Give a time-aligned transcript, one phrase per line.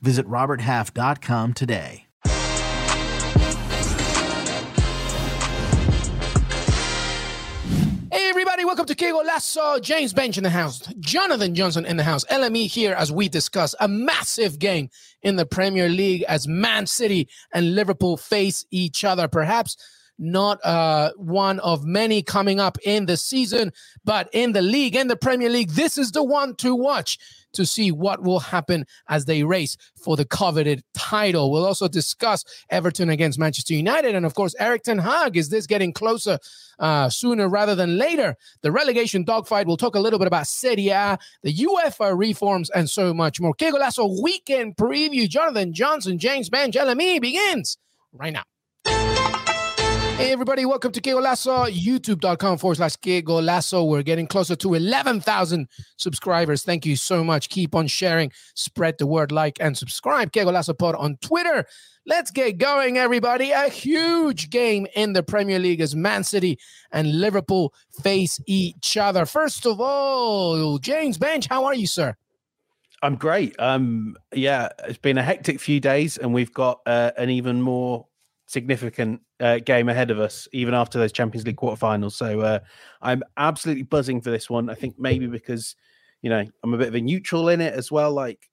[0.00, 2.06] Visit RobertHalf.com today.
[8.12, 9.80] Hey everybody, welcome to Que Golazo.
[9.82, 13.74] James Benge in the house, Jonathan Johnson in the house, LME here as we discuss
[13.80, 14.88] a massive game
[15.22, 19.28] in the Premier League as Man City and Liverpool face each other.
[19.28, 19.76] Perhaps
[20.18, 23.72] not uh, one of many coming up in the season,
[24.04, 27.18] but in the league, in the Premier League, this is the one to watch
[27.56, 31.50] to see what will happen as they race for the coveted title.
[31.50, 34.14] We'll also discuss Everton against Manchester United.
[34.14, 35.36] And of course, Erik Ten Hag.
[35.36, 36.38] Is this getting closer
[36.78, 38.36] uh, sooner rather than later?
[38.62, 39.66] The relegation dogfight.
[39.66, 43.54] We'll talk a little bit about Serie A, the UEFA reforms, and so much more.
[43.54, 45.28] Que Golazo weekend preview.
[45.28, 47.78] Jonathan Johnson, James Benge, LME begins
[48.12, 48.44] right now.
[50.16, 53.86] Hey, everybody, welcome to Golazo, youtube.com forward slash Golazo.
[53.86, 56.62] We're getting closer to 11,000 subscribers.
[56.62, 57.50] Thank you so much.
[57.50, 60.32] Keep on sharing, spread the word, like, and subscribe.
[60.32, 61.66] Golazo Pod on Twitter.
[62.06, 63.50] Let's get going, everybody.
[63.50, 66.58] A huge game in the Premier League as Man City
[66.90, 69.26] and Liverpool face each other.
[69.26, 72.16] First of all, James Benge, how are you, sir?
[73.02, 73.54] I'm great.
[73.58, 78.06] Um, yeah, it's been a hectic few days, and we've got uh, an even more
[78.46, 82.12] significant uh, game ahead of us, even after those Champions League quarterfinals.
[82.12, 82.60] So uh,
[83.02, 84.70] I'm absolutely buzzing for this one.
[84.70, 85.76] I think maybe because
[86.22, 88.12] you know I'm a bit of a neutral in it as well.
[88.12, 88.48] Like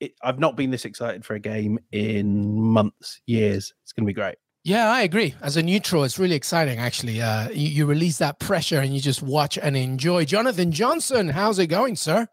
[0.00, 3.74] it, I've not been this excited for a game in months, years.
[3.82, 4.36] It's going to be great.
[4.64, 5.34] Yeah, I agree.
[5.40, 6.78] As a neutral, it's really exciting.
[6.78, 10.24] Actually, uh, you, you release that pressure and you just watch and enjoy.
[10.24, 12.28] Jonathan Johnson, how's it going, sir?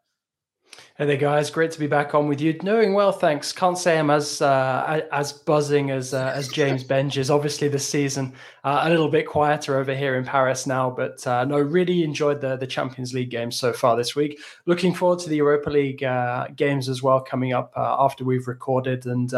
[0.98, 1.50] Hey there, guys!
[1.50, 2.54] Great to be back on with you.
[2.54, 3.52] Doing well, thanks.
[3.52, 7.30] Can't say I'm as uh, as buzzing as uh, as James Benge is.
[7.30, 8.32] Obviously, this season
[8.64, 12.40] uh, a little bit quieter over here in Paris now, but uh, no, really enjoyed
[12.40, 14.40] the the Champions League games so far this week.
[14.68, 18.48] Looking forward to the Europa League uh, games as well coming up uh, after we've
[18.48, 19.34] recorded, and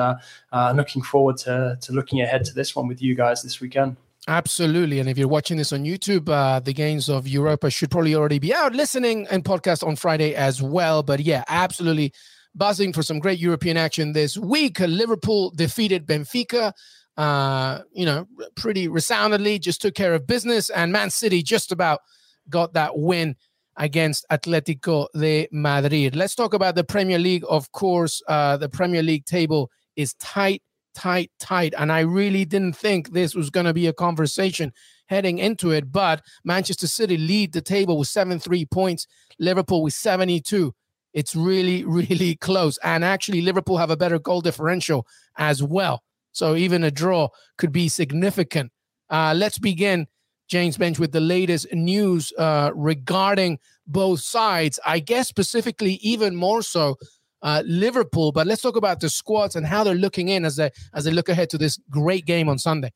[0.75, 3.97] looking forward to to looking ahead to this one with you guys this weekend.
[4.27, 4.99] Absolutely.
[4.99, 8.39] And if you're watching this on YouTube, uh, the games of Europa should probably already
[8.39, 11.01] be out, listening and podcast on Friday as well.
[11.01, 12.11] But yeah, absolutely
[12.53, 14.81] buzzing for some great European action this week.
[14.81, 16.73] Liverpool defeated Benfica,
[17.15, 18.27] uh, you know,
[18.57, 20.69] pretty resoundingly, just took care of business.
[20.69, 22.01] And Man City just about
[22.49, 23.37] got that win
[23.77, 26.17] against Atletico de Madrid.
[26.17, 27.45] Let's talk about the Premier League.
[27.47, 30.61] Of course, uh, the Premier League table is tight
[30.97, 31.75] tight, tight.
[31.77, 34.73] And I really didn't think this was going to be a conversation
[35.09, 35.91] heading into it.
[35.91, 39.05] But Manchester City lead the table with 73 points,
[39.37, 40.73] Liverpool with 72.
[41.13, 42.79] It's really, really close.
[42.83, 45.05] And actually, Liverpool have a better goal differential
[45.37, 46.01] as well.
[46.31, 47.29] So even a draw
[47.59, 48.71] could be significant.
[49.09, 50.07] Uh, let's begin,
[50.49, 54.79] James Bench, with the latest news uh, regarding both sides.
[54.83, 56.95] I guess specifically, even more so,
[57.41, 58.31] uh, Liverpool.
[58.31, 61.11] But let's talk about the squads and how they're looking in as they as they
[61.11, 62.91] look ahead to this great game on Sunday.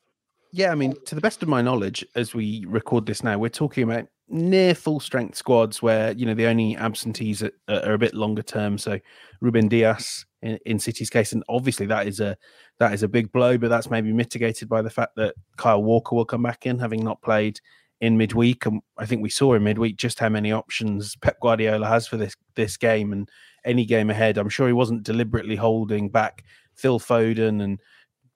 [0.53, 3.49] Yeah, I mean, to the best of my knowledge, as we record this now, we're
[3.49, 7.97] talking about near full strength squads where you know the only absentees are, are a
[7.97, 8.77] bit longer term.
[8.77, 8.99] So
[9.39, 12.37] Ruben Dias in, in, City's case, and obviously that is a
[12.79, 16.15] that is a big blow, but that's maybe mitigated by the fact that Kyle Walker
[16.15, 17.59] will come back in, having not played
[18.01, 18.65] in midweek.
[18.65, 22.17] And I think we saw in midweek just how many options Pep Guardiola has for
[22.17, 23.29] this this game and
[23.65, 24.37] any game ahead.
[24.37, 26.43] I'm sure he wasn't deliberately holding back
[26.75, 27.79] Phil Foden and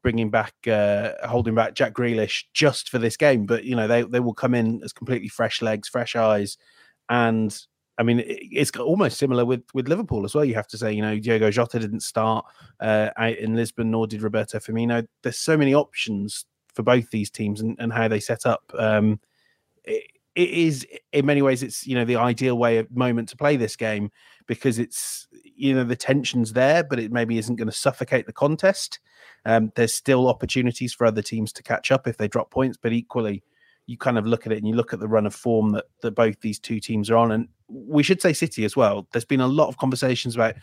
[0.02, 3.46] bringing back uh, holding back Jack Grealish just for this game.
[3.46, 6.58] But you know they they will come in as completely fresh legs, fresh eyes,
[7.09, 7.58] and
[7.97, 10.46] I mean it's almost similar with with Liverpool as well.
[10.46, 12.46] You have to say you know Diogo Jota didn't start
[12.80, 15.07] uh, in Lisbon, nor did Roberto Firmino.
[15.24, 16.45] There's so many options
[16.75, 18.71] for both these teams and, and how they set up.
[18.78, 19.19] Um,
[19.86, 20.04] it,
[20.36, 23.56] it is in many ways it's you know the ideal way of moment to play
[23.56, 24.12] this game
[24.47, 28.33] because it's you know the tension's there, but it maybe isn't going to suffocate the
[28.33, 29.00] contest.
[29.45, 32.94] Um, there's still opportunities for other teams to catch up if they drop points, but
[32.94, 33.44] equally,
[33.88, 35.86] you kind of look at it and you look at the run of form that
[36.01, 39.07] that both these two teams are on, and we should say City as well.
[39.12, 40.56] There's been a lot of conversations about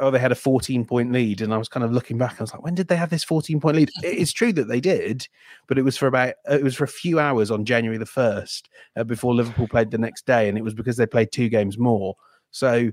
[0.00, 2.36] oh they had a 14 point lead, and I was kind of looking back.
[2.38, 3.90] I was like, when did they have this 14 point lead?
[4.02, 5.28] it's true that they did,
[5.68, 8.68] but it was for about it was for a few hours on January the first
[8.96, 11.78] uh, before Liverpool played the next day, and it was because they played two games
[11.78, 12.16] more.
[12.50, 12.90] So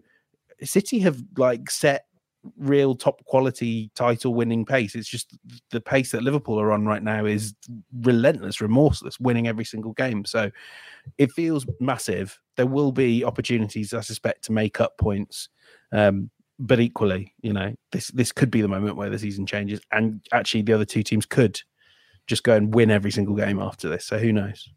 [0.64, 2.06] City have like set
[2.58, 4.96] real top quality title winning pace.
[4.96, 5.38] It's just
[5.72, 7.54] the pace that Liverpool are on right now is
[8.02, 10.26] relentless, remorseless, winning every single game.
[10.26, 10.50] So
[11.18, 12.40] it feels massive.
[12.56, 15.50] There will be opportunities, I suspect, to make up points.
[15.92, 16.30] Um,
[16.60, 20.22] but equally, you know, this this could be the moment where the season changes, and
[20.34, 21.62] actually the other two teams could
[22.28, 24.06] just go and win every single game after this.
[24.06, 24.68] So who knows?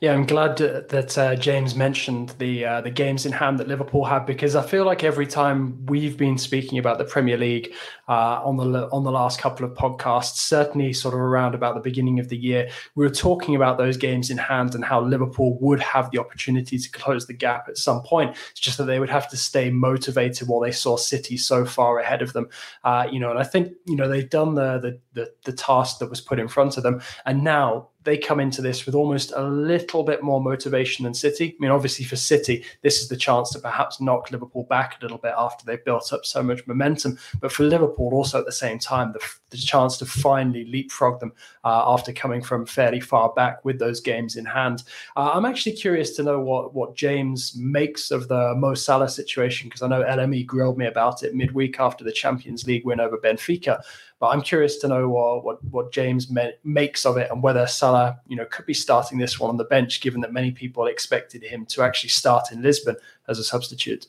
[0.00, 4.04] Yeah, I'm glad that uh, James mentioned the uh, the games in hand that Liverpool
[4.04, 7.72] had because I feel like every time we've been speaking about the Premier League
[8.08, 11.80] uh, on the on the last couple of podcasts, certainly sort of around about the
[11.80, 15.56] beginning of the year, we were talking about those games in hand and how Liverpool
[15.60, 18.36] would have the opportunity to close the gap at some point.
[18.50, 22.00] It's just that they would have to stay motivated while they saw City so far
[22.00, 22.48] ahead of them.
[22.82, 26.00] Uh, you know, and I think you know they've done the, the the the task
[26.00, 29.32] that was put in front of them, and now they come into this with almost
[29.36, 31.50] a little bit more motivation than City.
[31.50, 35.04] I mean, obviously for City, this is the chance to perhaps knock Liverpool back a
[35.04, 37.18] little bit after they've built up so much momentum.
[37.40, 39.20] But for Liverpool, also at the same time, the,
[39.50, 41.32] the chance to finally leapfrog them
[41.64, 44.82] uh, after coming from fairly far back with those games in hand.
[45.16, 49.68] Uh, I'm actually curious to know what what James makes of the Mo Salah situation
[49.68, 53.18] because I know LME grilled me about it midweek after the Champions League win over
[53.18, 53.82] Benfica.
[54.20, 56.30] But I'm curious to know what what, what James
[56.62, 59.64] makes of it and whether Salah, you know, could be starting this one on the
[59.64, 62.96] bench, given that many people expected him to actually start in Lisbon
[63.26, 64.06] as a substitute.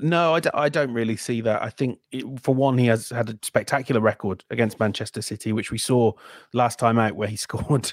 [0.00, 1.62] No, I d- I don't really see that.
[1.62, 5.70] I think, it, for one, he has had a spectacular record against Manchester City, which
[5.70, 6.12] we saw
[6.52, 7.92] last time out, where he scored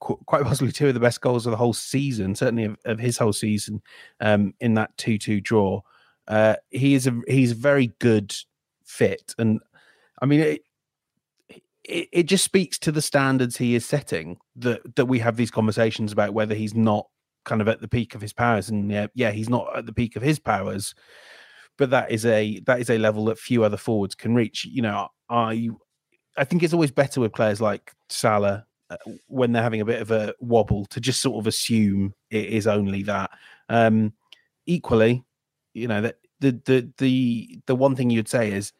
[0.00, 3.16] quite possibly two of the best goals of the whole season, certainly of, of his
[3.16, 3.80] whole season,
[4.20, 5.80] um, in that two-two draw.
[6.26, 8.34] Uh, he is a he's a very good
[8.84, 9.60] fit, and
[10.20, 10.62] I mean, it,
[11.84, 15.50] it, it just speaks to the standards he is setting that that we have these
[15.50, 17.06] conversations about whether he's not
[17.44, 19.92] kind of at the peak of his powers, and yeah, yeah, he's not at the
[19.92, 20.94] peak of his powers,
[21.78, 24.64] but that is a that is a level that few other forwards can reach.
[24.64, 25.70] You know, I
[26.36, 30.02] I think it's always better with players like Salah uh, when they're having a bit
[30.02, 33.30] of a wobble to just sort of assume it is only that.
[33.68, 34.12] Um,
[34.66, 35.24] equally,
[35.74, 38.72] you know that the the the the one thing you'd say is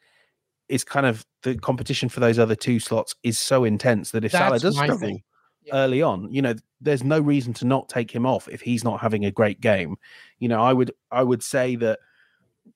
[0.69, 4.31] it's kind of the competition for those other two slots is so intense that if
[4.31, 5.19] That's Salah does struggle
[5.63, 5.73] yeah.
[5.75, 9.01] early on, you know, there's no reason to not take him off if he's not
[9.01, 9.97] having a great game.
[10.37, 11.99] You know, I would I would say that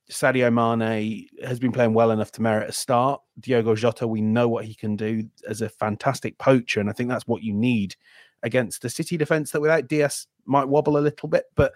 [0.09, 3.21] Sadio Mane has been playing well enough to merit a start.
[3.39, 7.09] Diogo Jota, we know what he can do as a fantastic poacher, and I think
[7.09, 7.95] that's what you need
[8.41, 11.73] against the City defense that without Dias might wobble a little bit, but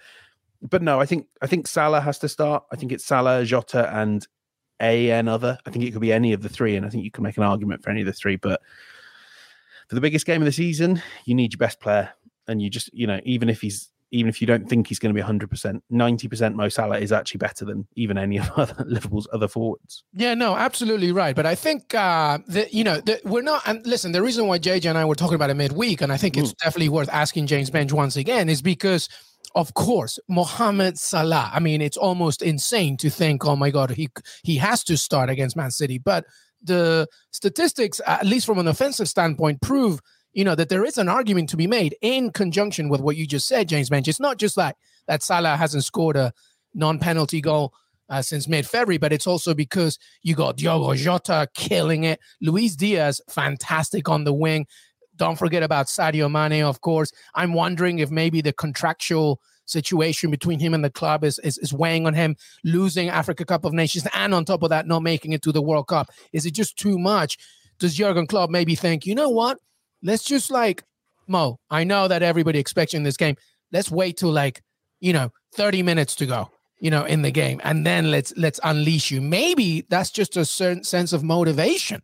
[0.62, 2.64] but no, I think I think Salah has to start.
[2.72, 4.28] I think it's Salah, Jota, and
[4.82, 5.58] a another.
[5.66, 7.38] I think it could be any of the three, and I think you can make
[7.38, 8.36] an argument for any of the three.
[8.36, 8.62] But
[9.88, 12.10] for the biggest game of the season, you need your best player,
[12.48, 15.14] and you just you know even if he's even if you don't think he's going
[15.14, 19.28] to be 100%, 90% Mo Salah is actually better than even any of other, Liverpool's
[19.34, 20.04] other forwards.
[20.14, 21.36] Yeah, no, absolutely right.
[21.36, 24.60] But I think uh, that, you know, that we're not, and listen, the reason why
[24.60, 26.58] JJ and I were talking about it midweek, and I think it's mm.
[26.64, 29.10] definitely worth asking James Benge once again, is because
[29.58, 31.50] of course, Mohamed Salah.
[31.52, 34.08] I mean, it's almost insane to think, oh my God, he
[34.44, 35.98] he has to start against Man City.
[35.98, 36.26] But
[36.62, 40.00] the statistics, at least from an offensive standpoint, prove
[40.32, 43.26] you know that there is an argument to be made in conjunction with what you
[43.26, 44.08] just said, James Benge.
[44.08, 44.76] It's not just like
[45.08, 46.34] that Salah hasn't scored a
[46.76, 47.74] non-penalty goal
[48.10, 53.22] uh, since mid-February, but it's also because you got Diogo Jota killing it, Luis Diaz
[53.28, 54.68] fantastic on the wing,
[55.18, 57.12] don't forget about Sadio Mane, of course.
[57.36, 61.74] I'm wondering if maybe the contractual situation between him and the club is, is, is
[61.74, 65.34] weighing on him, losing Africa Cup of Nations, and on top of that, not making
[65.34, 66.10] it to the World Cup.
[66.32, 67.38] Is it just too much?
[67.80, 69.58] Does Jurgen Klopp maybe think, you know what?
[70.02, 70.84] Let's just like
[71.28, 71.60] Mo.
[71.70, 73.36] I know that everybody expects you in this game.
[73.72, 74.62] Let's wait till like
[75.00, 76.50] you know 30 minutes to go
[76.80, 80.46] you know in the game and then let's let's unleash you maybe that's just a
[80.46, 82.02] certain sense of motivation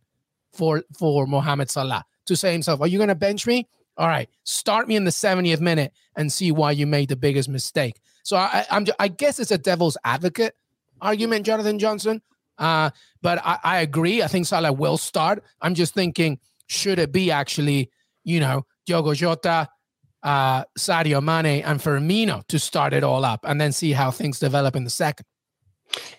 [0.52, 3.68] for for Mohamed Salah to say himself, Are you going to bench me?
[3.96, 7.48] All right, start me in the 70th minute and see why you made the biggest
[7.48, 8.00] mistake.
[8.24, 10.56] So I, I'm, I guess it's a devil's advocate
[11.00, 12.22] argument, Jonathan Johnson.
[12.58, 12.90] Uh,
[13.22, 14.22] but I, I agree.
[14.22, 15.44] I think Salah will start.
[15.60, 17.90] I'm just thinking, should it be actually,
[18.24, 19.68] you know, Diogo Jota,
[20.22, 24.38] uh, Sadio Mane, and Firmino to start it all up and then see how things
[24.38, 25.26] develop in the second?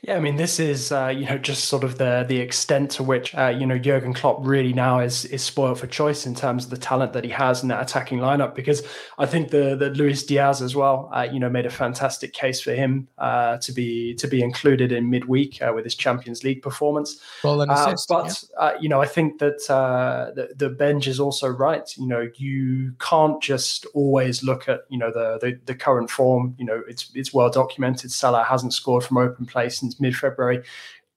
[0.01, 3.03] Yeah, I mean, this is uh, you know just sort of the the extent to
[3.03, 6.65] which uh, you know Jurgen Klopp really now is is spoiled for choice in terms
[6.65, 8.53] of the talent that he has in that attacking lineup.
[8.53, 8.83] Because
[9.17, 12.61] I think the the Luis Diaz as well, uh, you know, made a fantastic case
[12.61, 16.61] for him uh, to be to be included in midweek uh, with his Champions League
[16.61, 17.19] performance.
[17.43, 18.77] Well, uh, assist, but yeah.
[18.79, 21.91] you know, I think that the, the Benge is also right.
[21.97, 26.53] You know, you can't just always look at you know the the, the current form.
[26.59, 28.11] You know, it's it's well documented.
[28.11, 30.63] Salah hasn't scored from open play since mid February.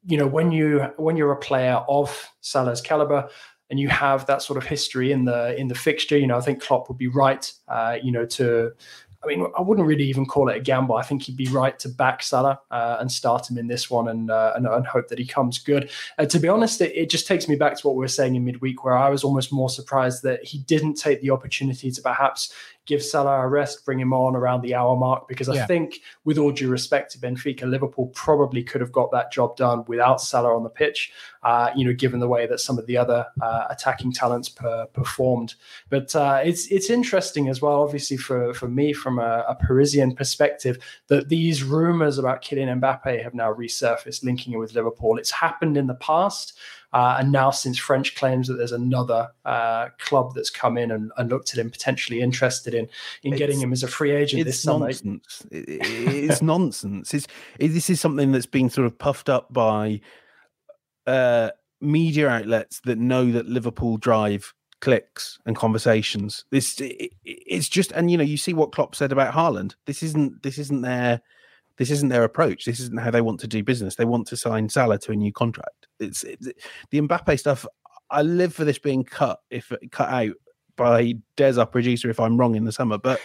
[0.07, 3.29] you know, when you when you're a player of Salah's caliber,
[3.71, 6.41] and you have that sort of history in the in the fixture, you know, I
[6.41, 8.73] think Klopp would be right, uh, you know, to
[9.23, 10.95] I mean, I wouldn't really even call it a gamble.
[10.95, 14.09] I think he'd be right to back Salah uh, and start him in this one
[14.09, 15.91] and, uh, and, and hope that he comes good.
[16.19, 18.37] Uh, to be honest, it, it, just takes me back to what we were saying
[18.37, 22.01] in midweek, where I was almost more surprised that he didn't take the opportunity to
[22.01, 22.53] perhaps
[22.89, 25.63] give Salah a rest, bring him on around the hour mark, because yeah.
[25.63, 29.57] I think, with all due respect to Benfica, Liverpool probably could have got that job
[29.57, 31.13] done without Salah on the pitch.
[31.45, 34.87] Uh, you know, given the way that some of the other uh, attacking talents per,
[34.87, 35.55] performed.
[35.89, 40.17] But uh, it's it's interesting as well, obviously for for me from a, a Parisian
[40.17, 45.17] perspective, that these rumours about Kylian Mbappe have now resurfaced, linking it with Liverpool.
[45.19, 46.59] It's happened in the past.
[46.93, 51.13] Uh, and now, since French claims that there's another uh, club that's come in and,
[51.19, 52.89] and, looked at him potentially interested in
[53.23, 55.47] in it's, getting him as a free agent this summer, nonsense.
[55.51, 57.13] it's nonsense.
[57.13, 57.27] It's
[57.59, 60.01] it, this is something that's been sort of puffed up by
[61.07, 66.45] uh, media outlets that know that Liverpool drive clicks and conversations.
[66.51, 69.75] This it, it's just, and you know, you see what Klopp said about Haaland.
[69.85, 71.21] This isn't this isn't their
[71.79, 72.65] this isn't their approach.
[72.65, 73.95] This isn't how they want to do business.
[73.95, 75.87] They want to sign Salah to a new contract.
[75.99, 76.49] It's, it's
[76.91, 77.65] the Mbappe stuff.
[78.11, 80.35] I live for this being cut if cut out
[80.77, 82.99] by Des, our producer, if I'm wrong in the summer.
[82.99, 83.21] But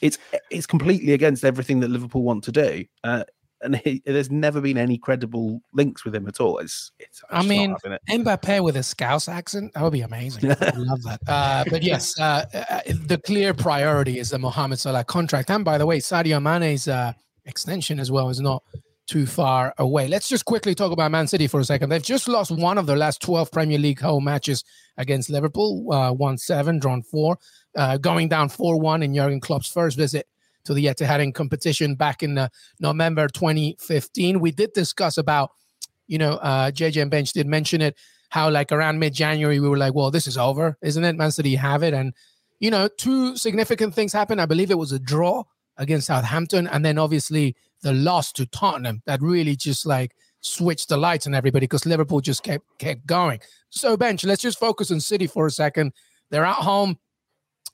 [0.00, 0.18] it's
[0.50, 2.84] it's completely against everything that Liverpool want to do.
[3.02, 3.24] Uh,
[3.60, 6.58] and he, there's never been any credible links with him at all.
[6.58, 7.74] It's, it's I mean,
[8.10, 10.50] Mbappe with a Scouse accent that would be amazing.
[10.60, 11.20] I love that.
[11.26, 15.50] Uh, but yes, uh, uh, the clear priority is the Mohamed Salah contract.
[15.50, 17.14] And by the way, Sadio Mane's uh,
[17.46, 18.62] extension as well is not
[19.06, 20.08] too far away.
[20.08, 21.90] Let's just quickly talk about Man City for a second.
[21.90, 24.64] They've just lost one of their last 12 Premier League home matches
[24.96, 27.38] against Liverpool, uh, 1 7, drawn 4,
[27.76, 30.26] uh, going down 4 1 in Jurgen Klopp's first visit
[30.64, 32.48] to the Etihad in competition back in uh,
[32.80, 34.40] November 2015.
[34.40, 35.50] We did discuss about,
[36.06, 37.96] you know, uh, JJ and Benge did mention it,
[38.30, 41.16] how like around mid January we were like, well, this is over, isn't it?
[41.16, 41.92] Man City have it.
[41.92, 42.14] And,
[42.58, 44.40] you know, two significant things happened.
[44.40, 45.44] I believe it was a draw
[45.76, 50.96] against Southampton, and then obviously the loss to Tottenham that really just like switched the
[50.96, 53.40] lights on everybody because Liverpool just kept kept going.
[53.70, 55.92] So Benge, let's just focus on City for a second.
[56.30, 56.98] They're at home.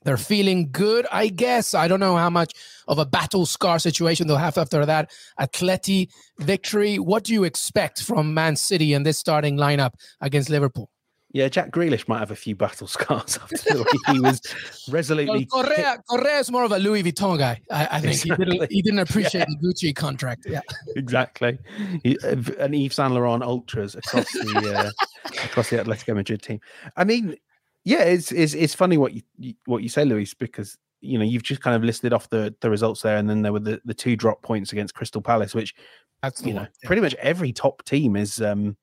[0.02, 1.74] They're feeling good, I guess.
[1.74, 2.54] I don't know how much
[2.88, 6.98] of a battle scar situation they'll have after that Atleti victory.
[6.98, 9.92] What do you expect from Man City in this starting lineup
[10.22, 10.90] against Liverpool?
[11.32, 14.40] Yeah, Jack Grealish might have a few battle scars after he was
[14.90, 15.46] resolutely.
[15.52, 17.60] Well, Correa, Correa is more of a Louis Vuitton guy.
[17.70, 18.46] I, I think exactly.
[18.46, 19.54] he, didn't, he didn't appreciate yeah.
[19.60, 20.46] the Gucci contract.
[20.48, 20.60] Yeah,
[20.96, 21.58] exactly.
[22.02, 26.60] He, uh, and Yves Saint Laurent ultras across the uh, across the Atletico Madrid team.
[26.96, 27.36] I mean,
[27.84, 31.44] yeah, it's it's it's funny what you what you say, Luis, because you know you've
[31.44, 33.94] just kind of listed off the the results there, and then there were the, the
[33.94, 35.74] two drop points against Crystal Palace, which
[36.22, 36.86] that's you know yeah.
[36.86, 38.40] pretty much every top team is.
[38.40, 38.76] um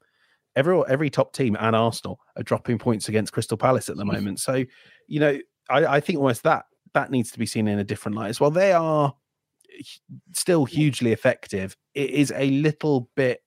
[0.57, 4.13] every every top team and Arsenal are dropping points against Crystal Palace at the mm.
[4.13, 4.39] moment.
[4.39, 4.65] So,
[5.07, 8.17] you know, I, I think almost that that needs to be seen in a different
[8.17, 8.51] light as well.
[8.51, 9.13] They are
[10.33, 11.77] still hugely effective.
[11.93, 13.41] It is a little bit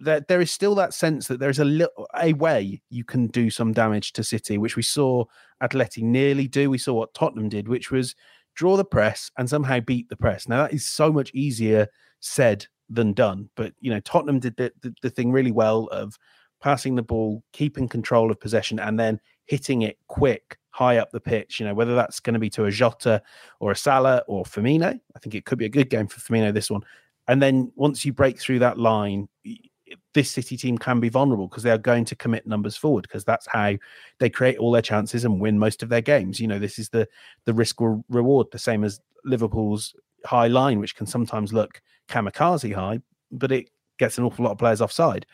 [0.00, 3.48] that there is still that sense that there's a little a way you can do
[3.48, 5.24] some damage to City, which we saw
[5.62, 6.68] Atleti nearly do.
[6.68, 8.14] We saw what Tottenham did, which was
[8.56, 10.48] draw the press and somehow beat the press.
[10.48, 11.86] Now that is so much easier
[12.20, 13.48] said than done.
[13.56, 16.18] But you know, Tottenham did the, the, the thing really well of
[16.60, 21.20] passing the ball, keeping control of possession, and then hitting it quick high up the
[21.20, 21.60] pitch.
[21.60, 23.22] You know, whether that's going to be to a Jota
[23.60, 24.98] or a Salah or Firmino.
[25.14, 26.82] I think it could be a good game for Firmino this one.
[27.28, 29.28] And then once you break through that line,
[30.14, 33.24] this City team can be vulnerable because they are going to commit numbers forward because
[33.24, 33.74] that's how
[34.18, 36.40] they create all their chances and win most of their games.
[36.40, 37.08] You know, this is the
[37.44, 43.00] the risk reward, the same as Liverpool's high line, which can sometimes look kamikaze high,
[43.30, 45.26] but it gets an awful lot of players offside.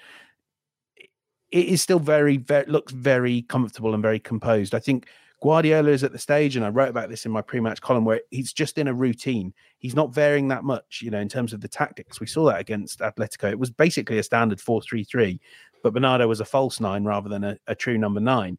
[1.51, 4.75] It is still very, very looks very comfortable and very composed.
[4.75, 5.07] I think
[5.43, 8.21] Guardiola is at the stage, and I wrote about this in my pre-match column, where
[8.31, 9.53] he's just in a routine.
[9.79, 12.21] He's not varying that much, you know, in terms of the tactics.
[12.21, 13.51] We saw that against Atletico.
[13.51, 15.41] It was basically a standard four-three-three,
[15.83, 18.57] but Bernardo was a false nine rather than a, a, true number nine.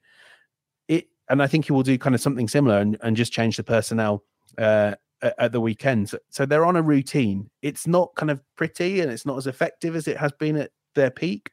[0.89, 3.55] It, and I think he will do kind of something similar and, and just change
[3.55, 4.23] the personnel
[4.57, 6.11] uh, at, at the weekends.
[6.11, 7.49] So, so they're on a routine.
[7.61, 10.71] It's not kind of pretty and it's not as effective as it has been at
[10.93, 11.49] their peak,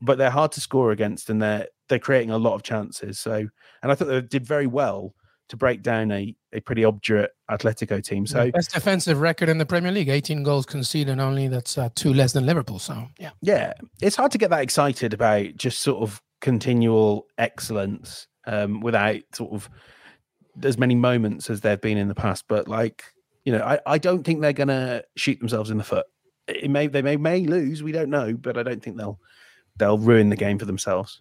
[0.00, 3.18] but they're hard to score against and they're they're creating a lot of chances.
[3.18, 3.34] So,
[3.82, 5.14] and I thought they did very well
[5.48, 8.26] to break down a, a pretty obdurate Atletico team.
[8.26, 11.48] So best defensive record in the Premier League, 18 goals conceded only.
[11.48, 12.78] That's uh, two less than Liverpool.
[12.78, 13.72] So yeah, yeah,
[14.02, 19.52] it's hard to get that excited about just sort of continual excellence um, without sort
[19.52, 19.70] of
[20.64, 22.44] as many moments as there've been in the past.
[22.48, 23.04] But like,
[23.44, 26.06] you know, I, I don't think they're to shoot themselves in the foot.
[26.48, 27.82] it may they may may lose.
[27.82, 29.20] We don't know, but I don't think they'll
[29.76, 31.20] they'll ruin the game for themselves.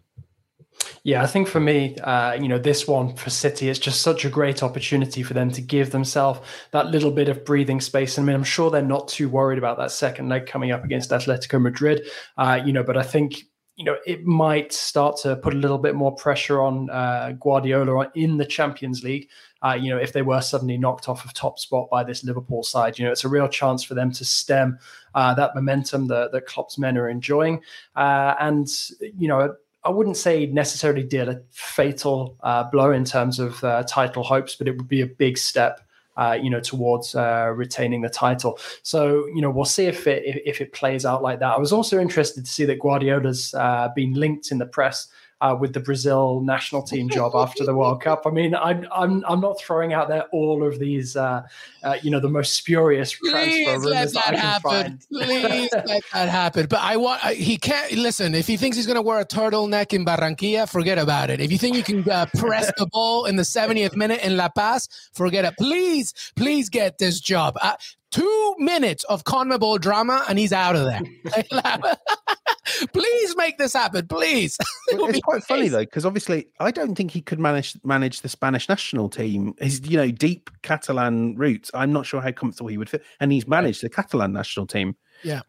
[1.04, 4.26] Yeah, I think for me, uh, you know, this one for City, it's just such
[4.26, 6.40] a great opportunity for them to give themselves
[6.72, 8.20] that little bit of breathing space.
[8.20, 11.10] I mean, I'm sure they're not too worried about that second leg coming up against
[11.10, 13.44] Atletico Madrid, uh, you know, but I think
[13.78, 18.12] you know, it might start to put a little bit more pressure on uh, Guardiola
[18.16, 19.30] in the Champions League.
[19.64, 22.64] Uh, you know, if they were suddenly knocked off of top spot by this Liverpool
[22.64, 24.80] side, you know, it's a real chance for them to stem
[25.14, 27.62] uh, that momentum that, that Klopp's men are enjoying.
[27.96, 28.68] Uh, and,
[29.00, 33.84] you know, I wouldn't say necessarily deal a fatal uh, blow in terms of uh,
[33.84, 35.82] title hopes, but it would be a big step
[36.18, 38.60] uh, you know, towards uh, retaining the title.
[38.82, 41.54] So, you know, we'll see if it if it plays out like that.
[41.54, 45.08] I was also interested to see that Guardiola's uh, been linked in the press
[45.42, 48.24] uh, with the Brazil national team job after the World Cup.
[48.26, 51.44] I mean, I'm I'm I'm not throwing out there all of these, uh,
[51.84, 55.00] uh, you know, the most spurious Please transfer let that, happen.
[55.12, 56.66] Please let that happen.
[56.68, 58.34] But I want uh, he can't listen.
[58.34, 61.40] If he thinks he's going to wear a turtleneck in Barranquilla, forget about it.
[61.40, 64.50] If you think you can uh, press the ball in the 70th minute in La
[64.50, 65.56] Paz, forget it.
[65.58, 67.58] Please, please get this job.
[67.62, 67.74] Uh,
[68.12, 71.02] two minutes of CONMEBOL drama and he's out of there.
[72.94, 74.58] Please make this happen, please.
[74.88, 78.30] it it's quite funny though, because obviously I don't think he could manage manage the
[78.30, 79.54] Spanish national team.
[79.60, 81.72] His you know deep Catalan roots.
[81.74, 84.96] I'm not sure how comfortable he would fit, and he's managed the Catalan national team.
[85.24, 85.42] Yeah,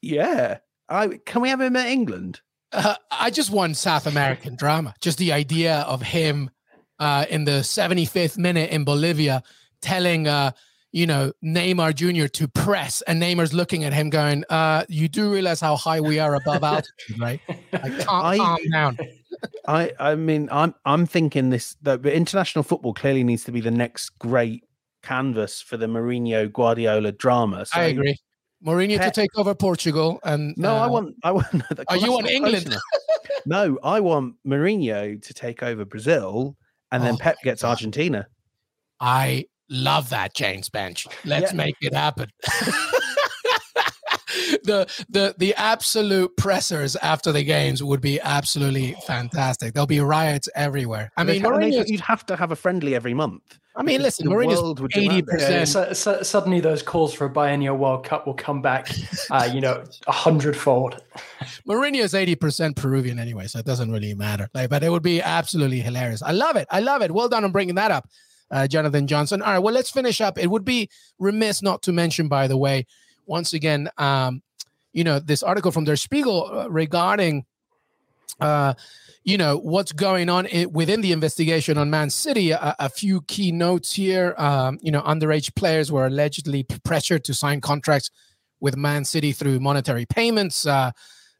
[0.00, 0.58] yeah.
[0.88, 2.40] I can we have him at England?
[2.72, 4.94] Uh, I just want South American drama.
[5.00, 6.50] Just the idea of him
[6.98, 9.42] uh, in the 75th minute in Bolivia
[9.80, 10.28] telling.
[10.28, 10.52] Uh,
[10.94, 12.28] you know, Neymar Jr.
[12.28, 16.20] to press, and Neymar's looking at him, going, uh, "You do realize how high we
[16.20, 17.40] are above altitude, right?
[17.72, 18.98] Like, calm, I, calm down."
[19.66, 23.72] I, I mean, I'm, I'm thinking this that international football clearly needs to be the
[23.72, 24.62] next great
[25.02, 27.66] canvas for the Mourinho Guardiola drama.
[27.66, 28.16] So I agree.
[28.64, 31.46] Mourinho Pep, to take over Portugal, and no, uh, I want, I want.
[31.88, 32.72] oh, you want England?
[33.46, 36.56] no, I want Mourinho to take over Brazil,
[36.92, 37.70] and then oh Pep gets God.
[37.70, 38.28] Argentina.
[39.00, 41.06] I Love that, James Benge.
[41.24, 41.56] Let's yeah.
[41.56, 42.30] make it happen.
[44.64, 49.74] the the the absolute pressers after the games would be absolutely fantastic.
[49.74, 51.12] There'll be riots everywhere.
[51.16, 53.58] I mean, you'd have to have a friendly every month.
[53.76, 55.68] I mean, listen, Mourinho's eighty percent.
[55.68, 58.88] So, so, suddenly, those calls for a biennial World Cup will come back,
[59.30, 61.02] uh, you know, a hundredfold.
[61.68, 64.48] Mourinho's eighty percent Peruvian anyway, so it doesn't really matter.
[64.54, 66.22] Like, but it would be absolutely hilarious.
[66.22, 66.68] I love it.
[66.70, 67.10] I love it.
[67.10, 68.08] Well done on bringing that up
[68.50, 69.42] uh, Jonathan Johnson.
[69.42, 70.38] All right, well, let's finish up.
[70.38, 72.86] It would be remiss not to mention, by the way,
[73.26, 74.42] once again, um,
[74.92, 77.44] you know, this article from Der Spiegel uh, regarding,
[78.40, 78.74] uh,
[79.24, 82.52] you know, what's going on within the investigation on Man City.
[82.52, 84.34] A, a few key notes here.
[84.38, 88.10] Um, you know, underage players were allegedly pressured to sign contracts
[88.60, 90.66] with Man City through monetary payments.
[90.66, 90.92] Uh,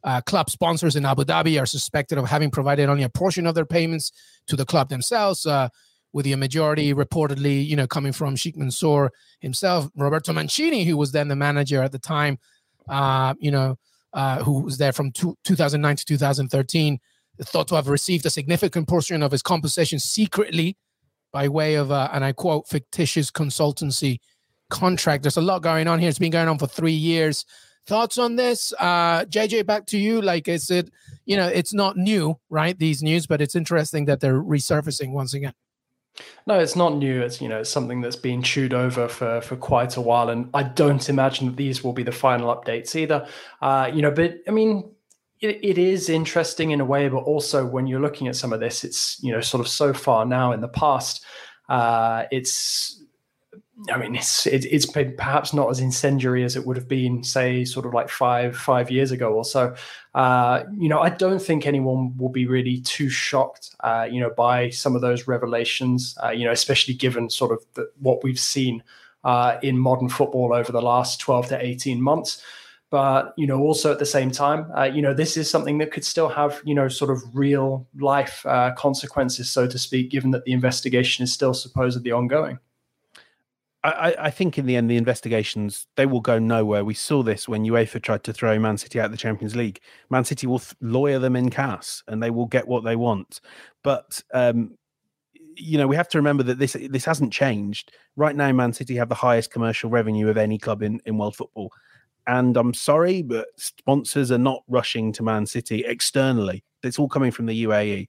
[0.02, 3.54] uh, club sponsors in Abu Dhabi are suspected of having provided only a portion of
[3.54, 4.12] their payments
[4.46, 5.46] to the club themselves.
[5.46, 5.68] Uh,
[6.14, 11.10] with the majority reportedly, you know, coming from Sheikh Mansour himself, Roberto Mancini, who was
[11.10, 12.38] then the manager at the time,
[12.88, 13.76] uh, you know,
[14.12, 17.00] uh, who was there from two, 2009 to 2013,
[17.42, 20.76] thought to have received a significant portion of his compensation secretly
[21.32, 24.20] by way of, uh, and I quote, fictitious consultancy
[24.70, 25.24] contract.
[25.24, 26.08] There's a lot going on here.
[26.08, 27.44] It's been going on for three years.
[27.88, 29.66] Thoughts on this, uh, JJ?
[29.66, 30.22] Back to you.
[30.22, 30.90] Like, is it,
[31.26, 32.78] you know, it's not new, right?
[32.78, 35.54] These news, but it's interesting that they're resurfacing once again.
[36.46, 37.22] No, it's not new.
[37.22, 40.48] It's you know it's something that's been chewed over for for quite a while, and
[40.54, 43.26] I don't imagine that these will be the final updates either.
[43.60, 44.90] Uh, you know, but I mean,
[45.40, 48.60] it, it is interesting in a way, but also when you're looking at some of
[48.60, 51.24] this, it's you know sort of so far now in the past.
[51.68, 53.02] Uh, it's
[53.90, 57.64] I mean, it's it, it's perhaps not as incendiary as it would have been, say,
[57.64, 59.74] sort of like five five years ago or so.
[60.14, 64.30] Uh, you know, I don't think anyone will be really too shocked, uh, you know,
[64.30, 66.16] by some of those revelations.
[66.22, 68.82] Uh, you know, especially given sort of the, what we've seen
[69.24, 72.42] uh, in modern football over the last twelve to eighteen months.
[72.90, 75.90] But you know, also at the same time, uh, you know, this is something that
[75.90, 80.30] could still have you know sort of real life uh, consequences, so to speak, given
[80.30, 82.60] that the investigation is still supposedly ongoing.
[83.84, 86.84] I, I, think in the end, the investigations they will go nowhere.
[86.84, 89.80] We saw this when UEFA tried to throw Man City out of the Champions League.
[90.08, 93.42] Man City will th- lawyer them in CAS, and they will get what they want.
[93.82, 94.78] But um,
[95.56, 97.92] you know, we have to remember that this this hasn't changed.
[98.16, 101.36] Right now, Man City have the highest commercial revenue of any club in, in world
[101.36, 101.70] football.
[102.26, 106.64] And I'm sorry, but sponsors are not rushing to Man City externally.
[106.82, 108.08] It's all coming from the UAE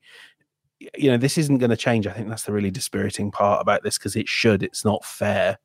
[0.98, 3.82] you know this isn't going to change i think that's the really dispiriting part about
[3.84, 5.58] this because it should it's not fair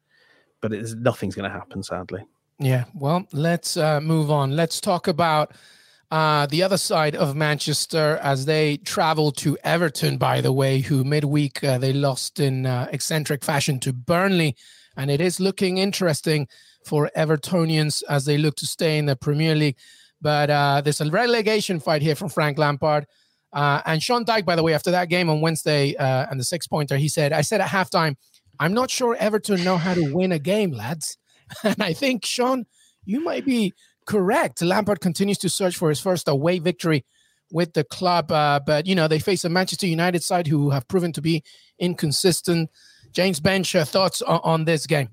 [0.60, 2.22] but it's, nothing's going to happen, sadly.
[2.58, 4.54] Yeah, well, let's uh, move on.
[4.54, 5.54] Let's talk about
[6.10, 11.04] uh, the other side of Manchester as they travel to Everton, by the way, who
[11.04, 14.56] midweek uh, they lost in uh, eccentric fashion to Burnley.
[14.96, 16.48] And it is looking interesting
[16.84, 19.76] for Evertonians as they look to stay in the Premier League.
[20.20, 23.06] But uh, there's a relegation fight here from Frank Lampard.
[23.52, 26.44] Uh, and Sean Dyche, by the way, after that game on Wednesday uh, and the
[26.44, 28.16] six pointer, he said, I said at halftime,
[28.60, 31.16] I'm not sure Everton know how to win a game, lads.
[31.64, 32.66] And I think, Sean,
[33.04, 33.72] you might be
[34.06, 34.62] correct.
[34.62, 37.04] Lampard continues to search for his first away victory
[37.50, 40.86] with the club, uh, but you know they face a Manchester United side who have
[40.86, 41.42] proven to be
[41.80, 42.70] inconsistent.
[43.12, 45.08] James Benge, uh, thoughts on, on this game?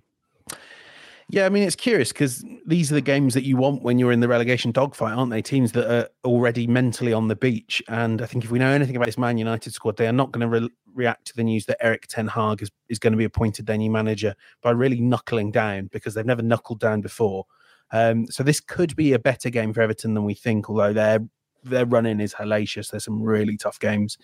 [1.30, 4.14] Yeah, I mean it's curious because these are the games that you want when you're
[4.14, 5.42] in the relegation dogfight, aren't they?
[5.42, 8.96] Teams that are already mentally on the beach, and I think if we know anything
[8.96, 11.66] about this Man United squad, they are not going to re- react to the news
[11.66, 15.02] that Erik Ten Hag is, is going to be appointed their new manager by really
[15.02, 17.46] knuckling down because they've never knuckled down before.
[17.92, 21.20] Um, so this could be a better game for Everton than we think, although their
[21.64, 22.92] their running is hellacious.
[22.92, 24.18] There's some really tough games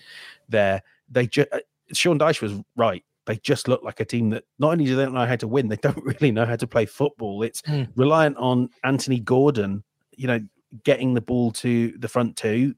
[0.48, 0.82] there.
[1.10, 1.60] They just uh,
[1.92, 3.04] Sean Dyche was right.
[3.26, 5.48] They just look like a team that not only do they not know how to
[5.48, 7.44] win, they don't really know how to play football.
[7.44, 7.88] It's mm.
[7.96, 10.40] reliant on Anthony Gordon, you know,
[10.84, 12.76] getting the ball to the front two.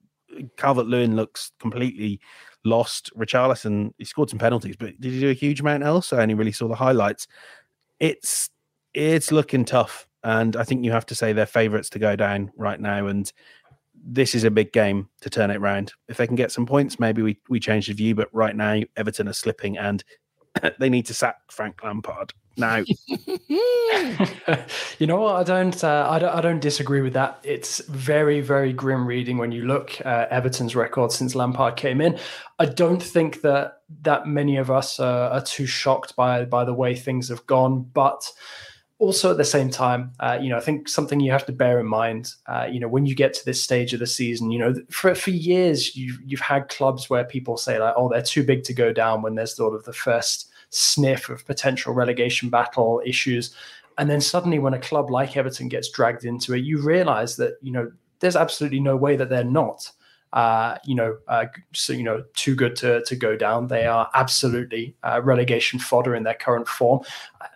[0.57, 2.19] Calvert Lewin looks completely
[2.63, 3.11] lost.
[3.15, 6.11] Richarlison, he scored some penalties, but did he do a huge amount else?
[6.11, 7.27] I only really saw the highlights.
[7.99, 8.49] It's
[8.93, 12.51] it's looking tough and I think you have to say they're favourites to go down
[12.57, 13.05] right now.
[13.05, 13.31] And
[13.93, 15.93] this is a big game to turn it round.
[16.07, 18.15] If they can get some points, maybe we, we change the view.
[18.15, 20.03] But right now, Everton are slipping and
[20.79, 22.77] they need to sack Frank Lampard now.
[23.07, 25.35] you know what?
[25.35, 26.35] I don't, uh, I don't.
[26.35, 27.39] I don't disagree with that.
[27.43, 32.17] It's very, very grim reading when you look at Everton's record since Lampard came in.
[32.59, 36.73] I don't think that that many of us are, are too shocked by by the
[36.73, 38.31] way things have gone, but
[38.97, 41.79] also at the same time, uh, you know, I think something you have to bear
[41.79, 44.59] in mind, uh, you know, when you get to this stage of the season, you
[44.59, 48.43] know, for, for years you've, you've had clubs where people say like, oh, they're too
[48.43, 53.01] big to go down when there's sort of the first sniff of potential relegation battle
[53.05, 53.53] issues.
[53.97, 57.57] And then suddenly when a club like Everton gets dragged into it, you realize that,
[57.61, 59.91] you know, there's absolutely no way that they're not
[60.35, 63.67] uh, you know, uh, so you know, too good to to go down.
[63.67, 66.99] They are absolutely uh, relegation fodder in their current form.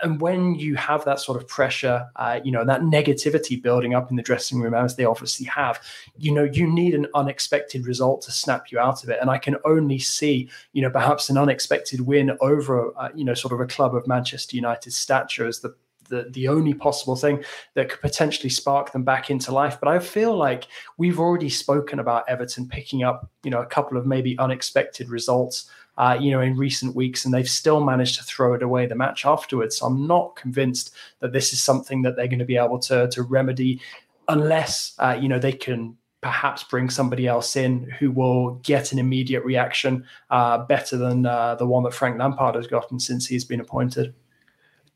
[0.01, 4.09] And when you have that sort of pressure, uh, you know, that negativity building up
[4.09, 5.81] in the dressing room, as they obviously have,
[6.17, 9.17] you know, you need an unexpected result to snap you out of it.
[9.19, 13.33] And I can only see, you know, perhaps an unexpected win over, uh, you know,
[13.33, 15.75] sort of a club of Manchester United stature as the
[16.09, 17.43] the, the only possible thing
[17.75, 19.77] that could potentially spark them back into life.
[19.79, 20.67] But I feel like
[20.97, 25.69] we've already spoken about Everton picking up, you know, a couple of maybe unexpected results.
[25.97, 28.95] Uh, you know, in recent weeks, and they've still managed to throw it away the
[28.95, 29.75] match afterwards.
[29.75, 33.09] So I'm not convinced that this is something that they're going to be able to
[33.09, 33.81] to remedy,
[34.29, 38.99] unless uh, you know they can perhaps bring somebody else in who will get an
[38.99, 43.43] immediate reaction uh, better than uh, the one that Frank Lampard has gotten since he's
[43.43, 44.13] been appointed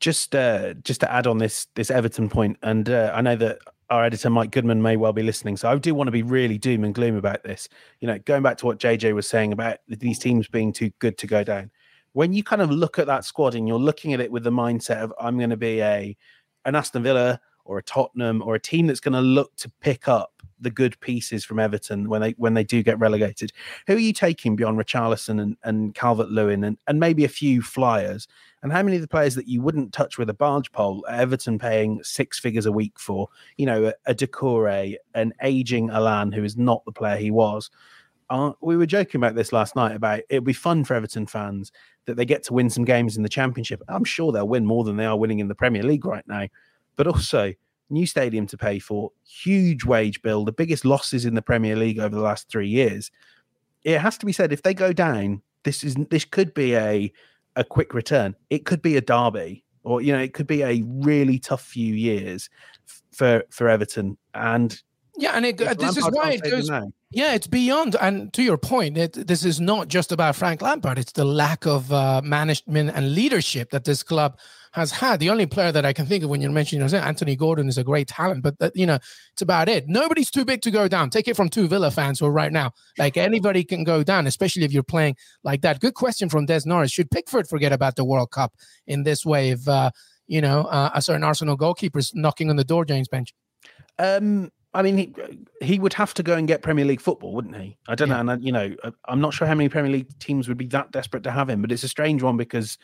[0.00, 3.58] just uh, just to add on this this Everton point, and uh, I know that
[3.90, 6.58] our editor Mike Goodman may well be listening, so I do want to be really
[6.58, 7.68] doom and gloom about this.
[8.00, 11.18] You know, going back to what JJ was saying about these teams being too good
[11.18, 11.70] to go down.
[12.12, 14.50] When you kind of look at that squad and you're looking at it with the
[14.50, 16.16] mindset of I'm going to be a
[16.64, 20.08] an Aston Villa or a Tottenham or a team that's going to look to pick
[20.08, 23.52] up the good pieces from Everton when they when they do get relegated.
[23.86, 27.62] Who are you taking beyond Richarlison and, and Calvert Lewin and, and maybe a few
[27.62, 28.26] flyers?
[28.62, 31.58] And how many of the players that you wouldn't touch with a barge pole, Everton
[31.58, 36.44] paying six figures a week for, you know, a, a Doucouré, an aging Allan who
[36.44, 37.70] is not the player he was.
[38.30, 41.72] Uh, we were joking about this last night about it'd be fun for Everton fans
[42.06, 43.82] that they get to win some games in the championship.
[43.88, 46.48] I'm sure they'll win more than they are winning in the Premier League right now.
[46.96, 47.54] But also,
[47.90, 51.98] new stadium to pay for, huge wage bill, the biggest losses in the Premier League
[51.98, 53.10] over the last three years.
[53.82, 57.12] It has to be said, if they go down, this is this could be a
[57.56, 58.34] a quick return.
[58.50, 61.94] It could be a derby, or you know, it could be a really tough few
[61.94, 62.48] years
[63.12, 64.16] for for Everton.
[64.34, 64.80] And
[65.16, 66.70] yeah, and it, this is why it goes.
[67.10, 67.94] Yeah, it's beyond.
[68.00, 70.98] And to your point, it, this is not just about Frank Lampard.
[70.98, 74.36] It's the lack of uh, management and leadership that this club
[74.74, 75.20] has had.
[75.20, 77.78] The only player that I can think of when you're mentioning know, Anthony Gordon is
[77.78, 78.96] a great talent, but that, you know,
[79.32, 79.84] it's about it.
[79.86, 81.10] Nobody's too big to go down.
[81.10, 82.72] Take it from two Villa fans who are right now.
[82.98, 85.78] Like anybody can go down, especially if you're playing like that.
[85.78, 86.90] Good question from Des Norris.
[86.90, 88.52] Should Pickford forget about the World Cup
[88.88, 89.92] in this way if, uh,
[90.26, 93.32] you know, uh, a certain Arsenal goalkeeper's knocking on the door, James Benge?
[94.00, 95.14] Um, I mean, he
[95.60, 97.78] he would have to go and get Premier League football, wouldn't he?
[97.86, 98.22] I don't yeah.
[98.22, 98.74] know, and you know,
[99.06, 101.62] I'm not sure how many Premier League teams would be that desperate to have him,
[101.62, 102.76] but it's a strange one because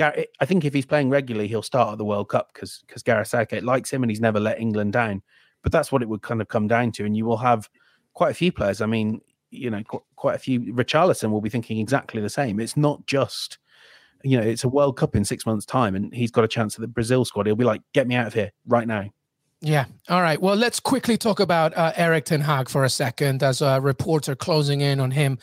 [0.00, 3.28] I think if he's playing regularly, he'll start at the World Cup because because Gareth
[3.28, 5.22] Southgate likes him and he's never let England down.
[5.62, 7.68] But that's what it would kind of come down to, and you will have
[8.14, 8.80] quite a few players.
[8.80, 10.60] I mean, you know, qu- quite a few.
[10.72, 12.60] Richarlison will be thinking exactly the same.
[12.60, 13.58] It's not just,
[14.22, 16.76] you know, it's a World Cup in six months' time, and he's got a chance
[16.76, 17.46] at the Brazil squad.
[17.46, 19.10] He'll be like, "Get me out of here right now."
[19.60, 19.86] Yeah.
[20.08, 20.40] All right.
[20.40, 24.36] Well, let's quickly talk about uh, Erik Ten Hag for a second, as a reporter
[24.36, 25.38] closing in on him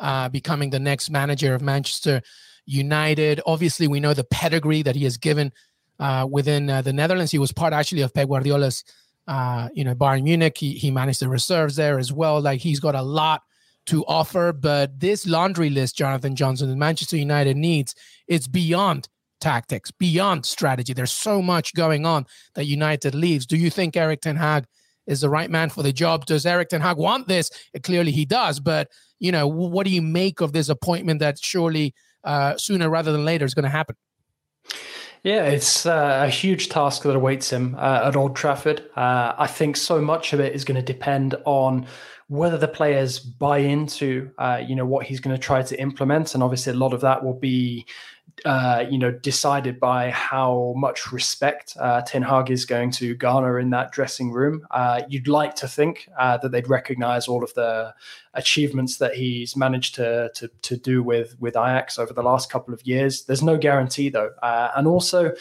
[0.00, 2.22] uh, becoming the next manager of Manchester
[2.66, 3.40] United.
[3.46, 5.52] Obviously, we know the pedigree that he has given
[5.98, 7.32] uh, within uh, the Netherlands.
[7.32, 8.84] He was part actually of Pep Guardiola's,
[9.26, 10.56] uh, you know, Bayern Munich.
[10.58, 12.40] He, he managed the reserves there as well.
[12.40, 13.42] Like he's got a lot
[13.86, 14.52] to offer.
[14.52, 17.94] But this laundry list, Jonathan Johnson, that Manchester United needs,
[18.28, 19.08] it's beyond
[19.40, 20.92] tactics, beyond strategy.
[20.92, 23.44] There's so much going on that United leaves.
[23.44, 24.66] Do you think Erik Ten Hag
[25.06, 26.26] is the right man for the job?
[26.26, 27.50] Does Erik Ten Hag want this?
[27.82, 28.60] Clearly he does.
[28.60, 31.92] But, you know, what do you make of this appointment that surely–
[32.24, 33.96] uh, sooner rather than later is going to happen.
[35.22, 38.90] Yeah, it's uh, a huge task that awaits him uh, at Old Trafford.
[38.96, 41.86] Uh, I think so much of it is going to depend on
[42.26, 46.34] whether the players buy into, uh, you know, what he's going to try to implement,
[46.34, 47.86] and obviously a lot of that will be
[48.44, 53.58] uh, you know, decided by how much respect uh, Ten Hag is going to garner
[53.58, 54.66] in that dressing room.
[54.70, 57.94] Uh, you'd like to think uh, that they'd recognise all of the
[58.34, 62.74] achievements that he's managed to, to to do with with Ajax over the last couple
[62.74, 63.24] of years.
[63.24, 65.32] There's no guarantee though, uh, and also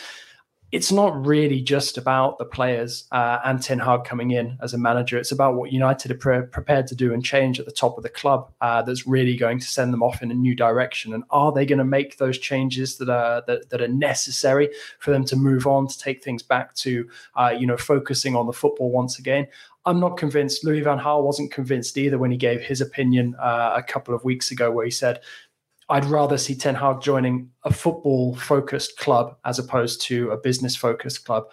[0.71, 4.77] it's not really just about the players uh, and Ten Hag coming in as a
[4.77, 5.17] manager.
[5.17, 8.03] It's about what United are pre- prepared to do and change at the top of
[8.03, 11.13] the club uh, that's really going to send them off in a new direction.
[11.13, 15.11] And are they going to make those changes that are that, that, are necessary for
[15.11, 18.53] them to move on to take things back to uh, you know focusing on the
[18.53, 19.47] football once again?
[19.85, 20.63] I'm not convinced.
[20.63, 24.23] Louis Van Gaal wasn't convinced either when he gave his opinion uh, a couple of
[24.23, 25.21] weeks ago, where he said
[25.91, 30.73] I'd rather see Ten Hag joining a football focused club as opposed to a business
[30.73, 31.43] focused club.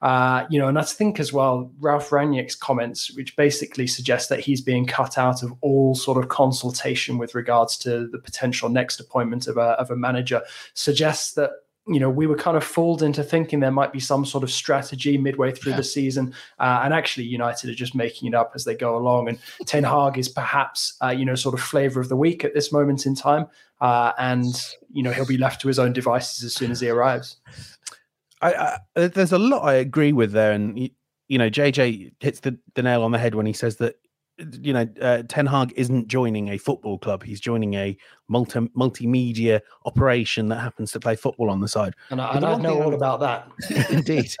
[0.00, 4.38] Uh, you know, and I think as well, Ralph Rangnick's comments, which basically suggest that
[4.38, 9.00] he's being cut out of all sort of consultation with regards to the potential next
[9.00, 10.42] appointment of a, of a manager,
[10.74, 11.50] suggests that
[11.88, 14.50] you know, we were kind of fooled into thinking there might be some sort of
[14.50, 15.78] strategy midway through yeah.
[15.78, 19.28] the season, uh, and actually United are just making it up as they go along.
[19.28, 22.54] And Ten Hag is perhaps, uh, you know, sort of flavour of the week at
[22.54, 23.46] this moment in time,
[23.80, 24.54] uh, and
[24.92, 27.36] you know he'll be left to his own devices as soon as he arrives.
[28.40, 30.90] I, I, there's a lot I agree with there, and
[31.28, 33.96] you know, JJ hits the, the nail on the head when he says that
[34.60, 37.22] you know, uh, Ten Hag isn't joining a football club.
[37.22, 37.96] He's joining a
[38.28, 41.94] multi multimedia operation that happens to play football on the side.
[42.10, 43.48] And I, and I know all about that.
[43.90, 44.34] Indeed.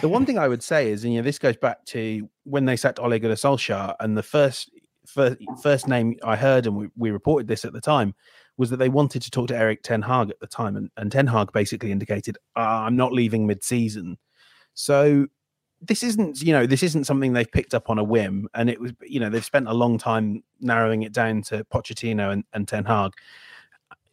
[0.00, 2.64] the one thing I would say is, and, you know, this goes back to when
[2.64, 4.70] they sacked Ole Gunnar Solskjaer, and the first
[5.06, 8.14] first, first name I heard, and we, we reported this at the time,
[8.56, 11.10] was that they wanted to talk to Erik Ten Hag at the time, and, and
[11.10, 14.18] Ten Hag basically indicated, ah, "I'm not leaving mid-season."
[14.74, 15.26] So
[15.80, 18.80] this isn't you know this isn't something they've picked up on a whim and it
[18.80, 22.68] was you know they've spent a long time narrowing it down to Pochettino and, and
[22.68, 23.12] Ten Hag.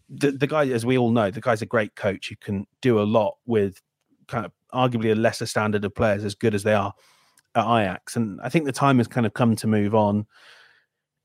[0.09, 2.99] The, the guy as we all know the guy's a great coach who can do
[2.99, 3.81] a lot with
[4.27, 6.93] kind of arguably a lesser standard of players as good as they are
[7.55, 8.15] at Ajax.
[8.15, 10.25] And I think the time has kind of come to move on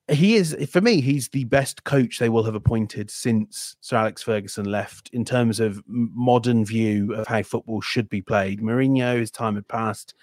[0.09, 4.23] he is for me he's the best coach they will have appointed since sir alex
[4.23, 8.61] ferguson left in terms of modern view of how football should be played.
[8.61, 10.15] Mourinho his time had passed.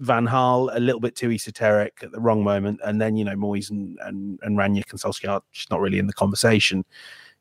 [0.00, 2.78] Van Gaal, a little bit too esoteric at the wrong moment.
[2.84, 6.06] And then you know moyes and and, and Rangnick and solskjaer just not really in
[6.06, 6.84] the conversation.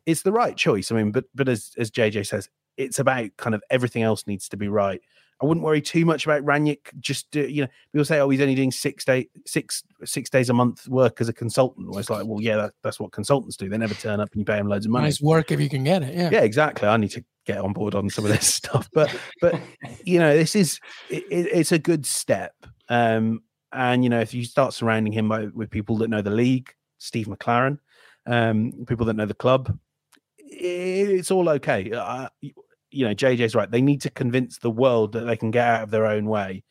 [0.06, 0.92] It's the right choice.
[0.92, 4.50] I mean but but as as jj says it's about kind of everything else needs
[4.50, 5.02] to be right
[5.42, 7.00] I wouldn't worry too much about Rangnick.
[7.00, 10.50] Just uh, you know, people say, "Oh, he's only doing six day six six days
[10.50, 13.56] a month work as a consultant." Well, it's like, well, yeah, that, that's what consultants
[13.56, 13.70] do.
[13.70, 15.06] They never turn up and you pay them loads of money.
[15.06, 16.16] Nice work if you can get it.
[16.16, 16.88] Yeah, yeah, exactly.
[16.88, 19.60] I need to get on board on some of this stuff, but but
[20.04, 22.56] you know, this is it, it's a good step.
[22.90, 26.32] Um, and you know, if you start surrounding him by, with people that know the
[26.32, 27.78] league, Steve McClaren,
[28.26, 29.78] um, people that know the club,
[30.38, 31.92] it's all okay.
[31.92, 32.30] Uh,
[32.98, 33.70] you know, JJ's right.
[33.70, 36.64] They need to convince the world that they can get out of their own way.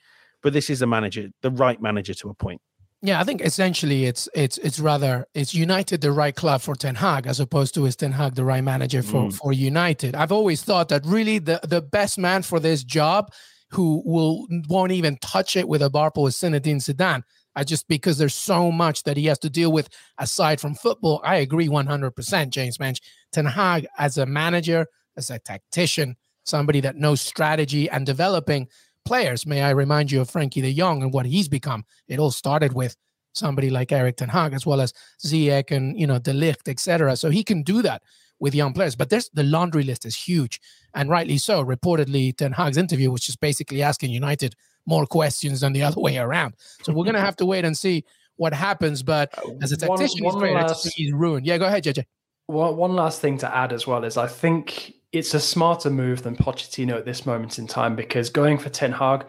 [0.42, 2.60] But this is a manager, the right manager to a point.
[3.02, 6.94] Yeah, I think essentially it's it's it's rather it's United the right club for Ten
[6.94, 9.34] Hag as opposed to is Ten Hag the right manager for mm.
[9.34, 10.14] for United.
[10.14, 13.32] I've always thought that really the the best man for this job
[13.70, 17.22] who will won't even touch it with a barple is Zinedine Zidane.
[17.54, 21.22] I just because there's so much that he has to deal with aside from football.
[21.24, 23.00] I agree 100%, James Benge.
[23.32, 24.86] Ten Hag as a manager,
[25.16, 28.68] as a tactician, somebody that knows strategy and developing
[29.04, 29.46] players.
[29.46, 31.84] May I remind you of Frenkie de Jong and what he's become?
[32.08, 32.96] It all started with
[33.32, 34.92] somebody like Erik Ten Hag, as well as
[35.24, 37.16] Ziyech and you know De Ligt, etc.
[37.16, 38.02] So he can do that
[38.38, 38.96] with young players.
[38.96, 40.60] But there's the laundry list is huge,
[40.94, 41.64] and rightly so.
[41.64, 44.54] Reportedly, Ten Hag's interview was just basically asking United
[44.86, 46.54] more questions than the other way around.
[46.82, 48.04] So we're gonna have to wait and see
[48.36, 49.02] what happens.
[49.02, 51.46] But uh, as a tactician, one, one he's, last, he's ruined.
[51.46, 52.04] Yeah, go ahead, JJ.
[52.48, 56.22] Well, one last thing to add as well is I think it's a smarter move
[56.22, 59.26] than Pochettino at this moment in time because going for Ten Hag,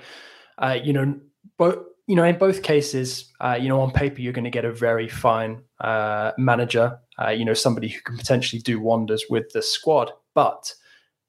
[0.58, 1.20] uh, you know,
[1.58, 4.64] both you know, in both cases, uh, you know, on paper you're going to get
[4.64, 9.52] a very fine uh, manager, uh, you know, somebody who can potentially do wonders with
[9.52, 10.12] the squad.
[10.34, 10.74] But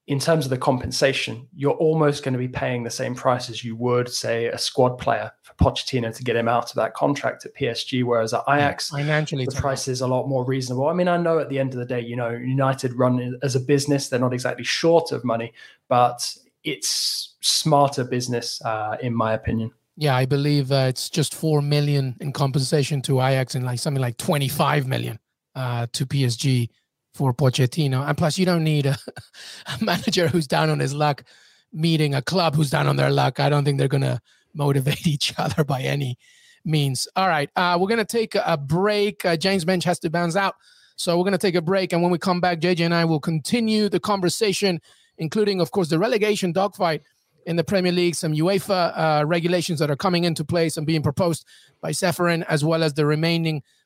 [0.09, 3.63] in terms of the compensation, you're almost going to be paying the same price as
[3.63, 7.45] you would, say, a squad player for Pochettino to get him out of that contract
[7.45, 8.03] at PSG.
[8.05, 10.87] Whereas at Ajax, financially, the price is a lot more reasonable.
[10.89, 13.55] I mean, I know at the end of the day, you know, United run as
[13.55, 15.53] a business; they're not exactly short of money,
[15.89, 19.73] but it's smarter business, uh, in my opinion.
[19.99, 24.01] Yeah, I believe uh, it's just four million in compensation to Ajax and like something
[24.01, 25.19] like twenty-five million
[25.55, 26.71] uh, to PSG
[27.19, 28.07] for Pochettino.
[28.09, 28.97] And plus, you don't need a,
[29.67, 31.25] a, manager who's down on his luck
[31.73, 33.41] meeting a club who's down on their luck.
[33.41, 34.21] I don't think they're going to
[34.55, 36.17] motivate each other by any
[36.65, 37.09] means.
[37.17, 39.25] All right, uh, we're going to take a break.
[39.25, 40.55] Uh, James Benge has to bounce out.
[40.95, 41.93] So we're going to take a break.
[41.93, 44.81] And when we come back, JJ and I will continue the conversation,
[45.19, 47.03] including, of course, the relegation dogfight
[47.47, 51.03] in the Premier League, some UEFA uh, regulations that are coming into place and being
[51.03, 51.45] proposed
[51.81, 53.63] by Ceferin, as well as the remaining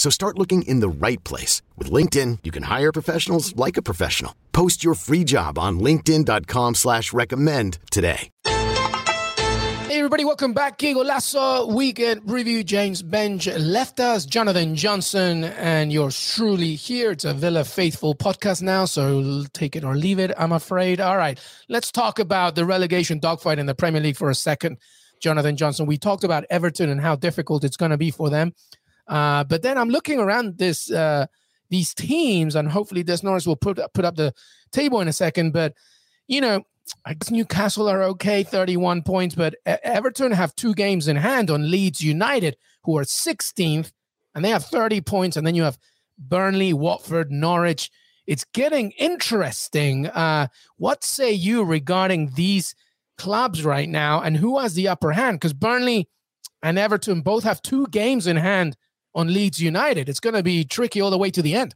[0.00, 1.60] So start looking in the right place.
[1.76, 4.34] With LinkedIn, you can hire professionals like a professional.
[4.50, 8.30] Post your free job on linkedin.com slash recommend today.
[8.46, 10.78] Hey everybody, welcome back.
[10.78, 12.64] Que Golazo Weekend Review.
[12.64, 17.10] James Benge left us, Jonathan Johnson, and yours truly here.
[17.10, 21.02] It's a Villa Faithful podcast now, so take it or leave it, I'm afraid.
[21.02, 24.78] All right, let's talk about the relegation dogfight in the Premier League for a second.
[25.20, 25.86] Jonathan Johnson.
[25.86, 28.54] We talked about Everton and how difficult it's going to be for them.
[29.10, 31.26] Uh, but then I'm looking around this uh,
[31.68, 34.32] these teams, and hopefully Des Norris will put put up the
[34.70, 35.52] table in a second.
[35.52, 35.74] But
[36.28, 36.64] you know,
[37.30, 42.56] Newcastle are okay, 31 points, but Everton have two games in hand on Leeds United,
[42.84, 43.90] who are 16th,
[44.34, 45.36] and they have 30 points.
[45.36, 45.78] And then you have
[46.16, 47.90] Burnley, Watford, Norwich.
[48.28, 50.06] It's getting interesting.
[50.06, 50.46] Uh,
[50.76, 52.76] what say you regarding these
[53.18, 56.08] clubs right now and who has the upper hand because Burnley
[56.62, 58.76] and Everton both have two games in hand
[59.14, 60.08] on Leeds United.
[60.08, 61.74] It's going to be tricky all the way to the end.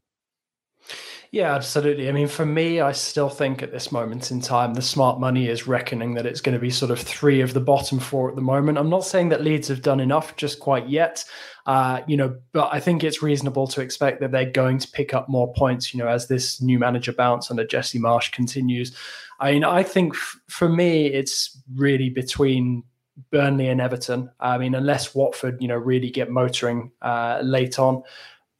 [1.34, 2.08] Yeah, absolutely.
[2.08, 5.48] I mean, for me, I still think at this moment in time, the smart money
[5.48, 8.36] is reckoning that it's going to be sort of three of the bottom four at
[8.36, 8.78] the moment.
[8.78, 11.24] I'm not saying that Leeds have done enough just quite yet,
[11.66, 15.12] uh, you know, but I think it's reasonable to expect that they're going to pick
[15.12, 18.96] up more points, you know, as this new manager bounce under Jesse Marsch continues.
[19.40, 22.84] I mean, I think f- for me, it's really between
[23.30, 24.30] Burnley and Everton.
[24.40, 28.02] I mean, unless Watford, you know, really get motoring uh, late on,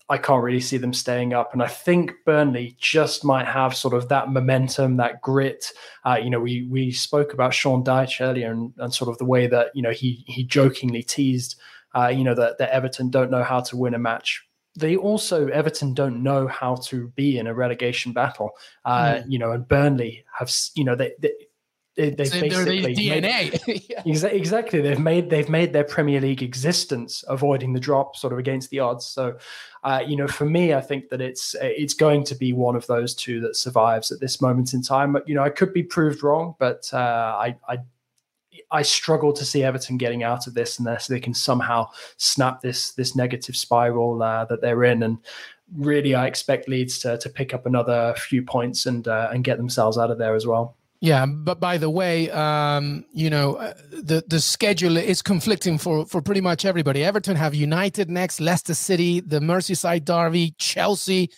[0.09, 1.53] I can't really see them staying up.
[1.53, 5.73] And I think Burnley just might have sort of that momentum, that grit.
[6.05, 9.25] Uh, you know, we we spoke about Sean Dyche earlier and, and sort of the
[9.25, 11.57] way that you know he he jokingly teased,
[11.95, 15.47] uh, you know, that that Everton don't know how to win a match they also
[15.49, 18.51] Everton don't know how to be in a relegation battle.
[18.85, 19.25] Uh, mm.
[19.29, 21.13] You know, and Burnley have you know they.
[21.21, 21.33] they
[21.97, 23.67] they, they've so basically DNA.
[23.67, 24.29] Made, yeah.
[24.29, 24.81] exactly.
[24.81, 28.81] They've made they've made their Premier League existence avoiding the drop, sort of against the
[28.81, 29.07] odds.
[29.07, 29.37] So,
[29.85, 32.87] uh, you know, for me, I think that it's it's going to be one of
[32.89, 35.13] those two that survives at this moment in time.
[35.13, 37.79] But you know, I could be proved wrong, but uh, I I
[38.73, 42.93] I struggle to see Everton getting out of this unless they can somehow snap this
[42.93, 45.05] this negative spiral uh, that they're in.
[45.05, 45.19] And
[45.77, 49.59] really, I expect Leeds to to pick up another few points and uh, and get
[49.59, 50.77] themselves out of there as well.
[51.05, 56.07] Yeah, but by the way, um, you know uh, the the schedule is conflicting for
[56.07, 57.05] for pretty much everybody.
[57.05, 61.29] Everton have United next, Leicester City, the Merseyside derby, Chelsea,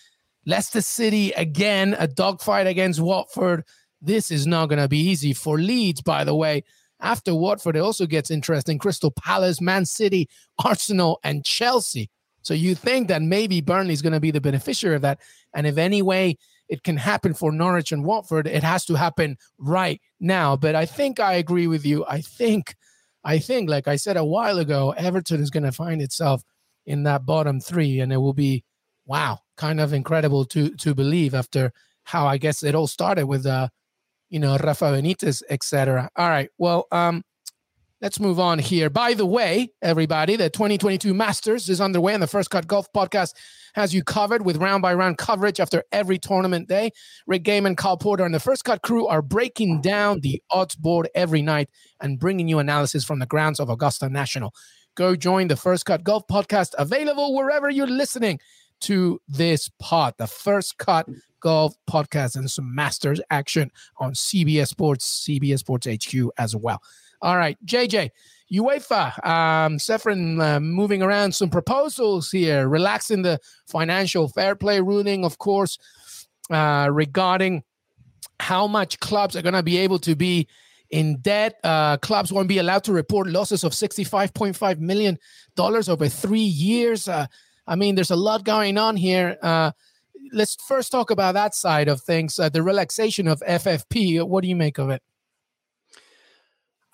[0.47, 3.65] Leicester City again, a dogfight against Watford.
[4.01, 6.01] This is not going to be easy for Leeds.
[6.01, 6.63] By the way,
[7.01, 10.29] after Watford, it also gets interesting: Crystal Palace, Man City,
[10.65, 12.09] Arsenal, and Chelsea.
[12.43, 15.19] So you think that maybe Burnley is going to be the beneficiary of that,
[15.55, 16.37] and if any way
[16.69, 18.47] it can happen for Norwich and Watford.
[18.47, 20.57] It has to happen right now.
[20.57, 22.05] But I think I agree with you.
[22.07, 22.75] I think,
[23.25, 26.43] I think, like I said a while ago, Everton is going to find itself
[26.87, 28.65] in that bottom three, and it will be,
[29.07, 31.73] wow, kind of incredible to to believe after
[32.05, 33.69] how I guess it all started with, uh,
[34.29, 36.09] you know, Rafa Benitez, etc.
[36.17, 37.23] All right, well, um,
[38.07, 38.89] Let's move on here.
[38.89, 43.35] By the way, everybody, the 2022 Masters is underway, and the First Cut Golf podcast
[43.75, 46.93] has you covered with round by round coverage after every tournament day.
[47.27, 51.09] Rick Gehman, Kyle Porter, and the First Cut crew are breaking down the odds board
[51.17, 51.69] every night
[52.01, 54.55] and bringing you analysis from the grounds of Augusta National.
[54.95, 58.39] Go join the First Cut Golf podcast, available wherever you're listening
[58.83, 61.09] to this pod, the First Cut
[61.41, 66.81] Golf podcast, and some Masters action on CBS Sports, CBS Sports HQ as well.
[67.23, 68.11] All right, JJ,
[68.53, 75.25] UEFA, um, Ceferin uh, moving around some proposals here, relaxing the financial fair play ruling,
[75.25, 75.79] of course,
[76.51, 77.65] uh, regarding
[78.39, 80.47] how much clubs are going to be able to be
[80.91, 81.59] in debt.
[81.65, 85.19] Uh, clubs won't be allowed to report losses of $65.5 million
[85.59, 87.09] over three years.
[87.09, 87.27] Uh,
[87.67, 89.37] I mean, there's a lot going on here.
[89.43, 89.73] Uh,
[90.33, 94.23] let's first talk about that side of things uh, the relaxation of FFP.
[94.27, 95.03] What do you make of it?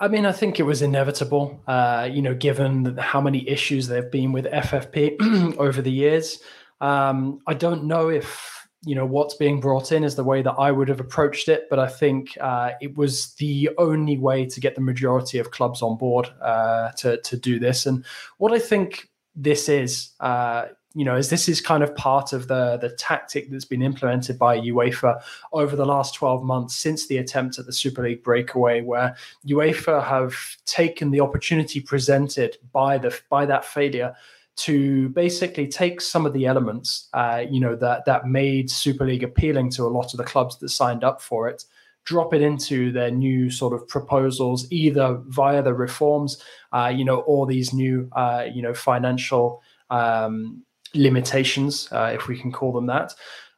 [0.03, 4.03] I mean, I think it was inevitable, uh, you know, given how many issues there
[4.03, 6.41] have been with FFP over the years.
[6.81, 10.55] Um, I don't know if, you know, what's being brought in is the way that
[10.59, 14.59] I would have approached it, but I think uh, it was the only way to
[14.59, 17.87] get the majority of clubs on board uh, to, to do this.
[17.87, 18.05] And
[18.39, 20.65] what I think this is, uh,
[20.95, 24.39] you know, as this is kind of part of the the tactic that's been implemented
[24.39, 25.23] by UEFA
[25.53, 29.17] over the last 12 months since the attempt at the Super League breakaway, where
[29.47, 30.35] UEFA have
[30.67, 34.15] taken the opportunity presented by the by that failure
[34.55, 39.25] to basically take some of the elements, uh, you know, that that made Super League
[39.25, 41.65] appealing to a lot of the clubs that signed up for it,
[42.05, 47.21] drop it into their new sort of proposals, either via the reforms, uh, you know,
[47.21, 49.63] or these new, uh, you know, financial.
[49.89, 50.65] Um,
[50.95, 53.15] limitations, uh, if we can call them that.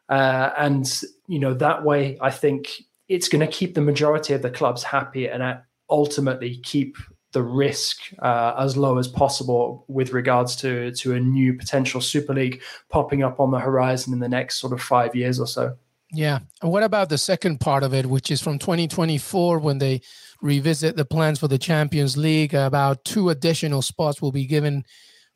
[0.09, 4.43] Uh, and you know that way, I think it's going to keep the majority of
[4.43, 5.59] the clubs happy and
[5.91, 6.97] ultimately keep
[7.33, 12.33] the risk uh, as low as possible with regards to to a new potential Super
[12.33, 15.77] League popping up on the horizon in the next sort of five years or so.
[16.13, 16.39] Yeah.
[16.63, 20.01] And what about the second part of it, which is from 2024 when they
[20.41, 22.55] revisit the plans for the Champions League?
[22.55, 24.85] About two additional spots will be given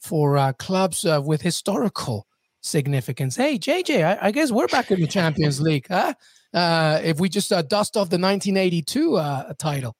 [0.01, 2.27] for uh, clubs uh, with historical
[2.61, 3.37] significance.
[3.37, 6.15] Hey, JJ, I, I, guess we're back in the Champions League, huh?
[6.53, 9.97] Uh, if we just uh, dust off the 1982 uh, title.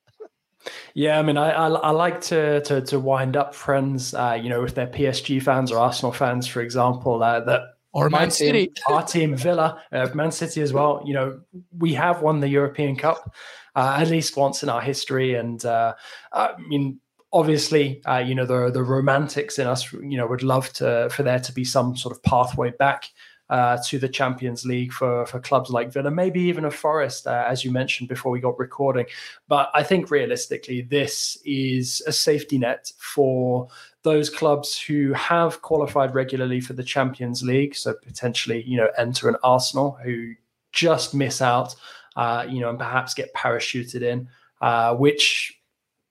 [0.95, 4.49] Yeah, I mean, I, I, I like to, to, to wind up friends, uh, you
[4.49, 7.61] know, if they're PSG fans or Arsenal fans, for example, that
[7.93, 9.83] or Man City, team, our team Villa,
[10.15, 11.03] Man City as well.
[11.07, 11.41] You know,
[11.77, 13.35] we have won the European Cup
[13.79, 15.95] uh, at least once in our history, and uh,
[16.33, 17.01] I mean
[17.33, 21.23] obviously, uh, you know, the the romantics in us, you know, would love to for
[21.23, 23.11] there to be some sort of pathway back
[23.51, 27.45] uh, to the Champions League for for clubs like Villa, maybe even a Forest, uh,
[27.47, 29.07] as you mentioned before we got recording.
[29.49, 33.69] But I think realistically, this is a safety net for
[34.03, 39.29] those clubs who have qualified regularly for the Champions League, so potentially, you know, enter
[39.29, 40.35] an Arsenal who
[40.73, 41.75] just miss out,
[42.17, 44.29] uh, you know, and perhaps get parachuted in,
[44.61, 45.58] uh, which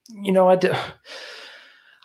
[0.10, 0.74] you know, I do.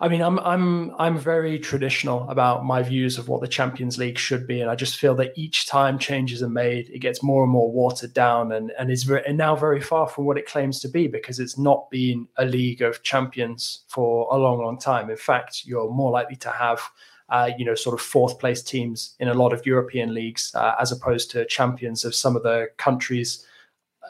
[0.02, 4.18] I mean, I'm I'm I'm very traditional about my views of what the Champions League
[4.18, 7.44] should be, and I just feel that each time changes are made, it gets more
[7.44, 10.46] and more watered down, and and is very, and now very far from what it
[10.46, 14.76] claims to be because it's not been a league of champions for a long, long
[14.76, 15.08] time.
[15.08, 16.80] In fact, you're more likely to have.
[17.28, 20.74] Uh, you know, sort of fourth place teams in a lot of European leagues, uh,
[20.78, 23.46] as opposed to champions of some of the countries,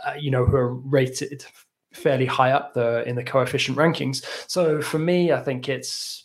[0.05, 1.45] uh, you know, who are rated
[1.93, 4.25] fairly high up the in the coefficient rankings.
[4.49, 6.25] So for me, I think it's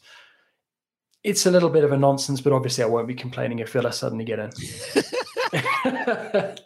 [1.23, 3.91] it's a little bit of a nonsense, but obviously I won't be complaining if Villa
[3.91, 4.51] suddenly get in.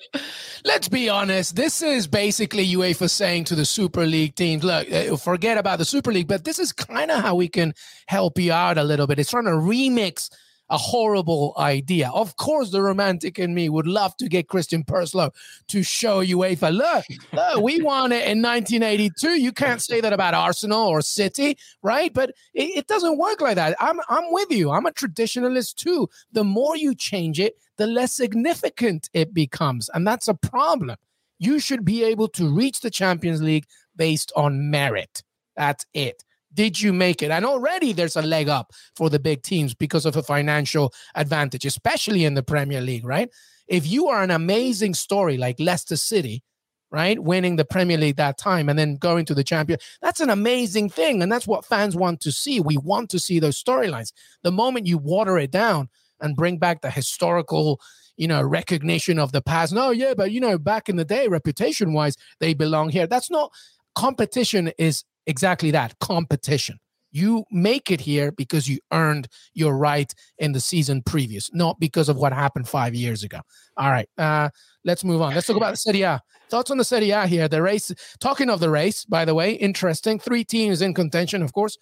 [0.63, 1.55] Let's be honest.
[1.55, 5.85] This is basically UEFA saying to the Super League teams, look, uh, forget about the
[5.85, 7.73] Super League, but this is kind of how we can
[8.07, 9.17] help you out a little bit.
[9.17, 10.29] It's trying to remix
[10.71, 12.09] a horrible idea.
[12.13, 15.31] Of course, the romantic in me would love to get Christian Purslow
[15.67, 19.39] to show UEFA, look, look, we won it in 1982.
[19.39, 22.13] You can't say that about Arsenal or City, right?
[22.13, 23.75] But it, it doesn't work like that.
[23.79, 24.71] I'm, I'm with you.
[24.71, 26.09] I'm a traditionalist too.
[26.31, 29.89] The more you change it, the less significant it becomes.
[29.93, 30.95] And that's a problem.
[31.37, 33.65] You should be able to reach the Champions League
[33.95, 35.21] based on merit.
[35.57, 37.31] That's it did you make it?
[37.31, 41.65] And already there's a leg up for the big teams because of a financial advantage,
[41.65, 43.29] especially in the Premier League, right?
[43.67, 46.43] If you are an amazing story like Leicester City,
[46.91, 50.29] right, winning the Premier League that time and then going to the champion, that's an
[50.29, 51.21] amazing thing.
[51.21, 52.59] And that's what fans want to see.
[52.59, 54.11] We want to see those storylines.
[54.43, 55.89] The moment you water it down
[56.19, 57.79] and bring back the historical,
[58.17, 61.29] you know, recognition of the past, no, yeah, but you know, back in the day,
[61.29, 63.07] reputation wise, they belong here.
[63.07, 63.51] That's not
[63.95, 66.79] competition is exactly that competition.
[67.11, 72.07] You make it here because you earned your right in the season previous, not because
[72.07, 73.41] of what happened five years ago.
[73.75, 74.49] All right, uh,
[74.85, 75.35] let's move on.
[75.35, 76.21] Let's talk about the Serie A.
[76.49, 77.49] Thoughts on the Serie A here?
[77.49, 77.91] The race.
[78.19, 80.19] Talking of the race, by the way, interesting.
[80.19, 81.77] Three teams in contention, of course.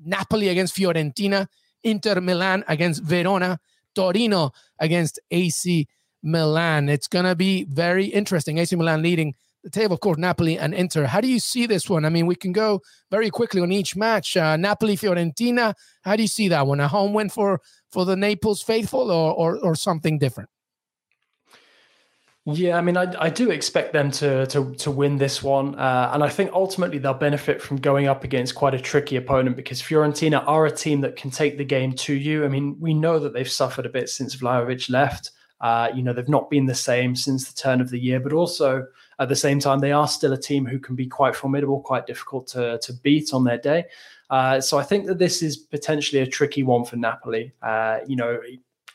[0.00, 1.46] Napoli against Fiorentina,
[1.82, 3.58] Inter Milan against Verona,
[3.94, 5.86] Torino against AC
[6.22, 6.88] Milan.
[6.88, 8.58] It's going to be very interesting.
[8.58, 9.34] AC Milan leading
[9.64, 11.06] the table, of course, Napoli and Inter.
[11.06, 12.04] How do you see this one?
[12.04, 14.36] I mean, we can go very quickly on each match.
[14.36, 15.74] Uh, Napoli, Fiorentina.
[16.02, 16.80] How do you see that one?
[16.80, 17.60] A home win for
[17.90, 20.50] for the Naples faithful, or or, or something different?
[22.46, 26.10] Yeah, I mean, I, I do expect them to to to win this one, uh,
[26.12, 29.80] and I think ultimately they'll benefit from going up against quite a tricky opponent because
[29.80, 32.44] Fiorentina are a team that can take the game to you.
[32.44, 35.30] I mean, we know that they've suffered a bit since Vlahovic left.
[35.58, 38.34] Uh, you know, they've not been the same since the turn of the year, but
[38.34, 38.86] also
[39.18, 42.06] at the same time, they are still a team who can be quite formidable, quite
[42.06, 43.84] difficult to, to beat on their day.
[44.30, 47.52] Uh, so I think that this is potentially a tricky one for Napoli.
[47.62, 48.40] Uh, you know,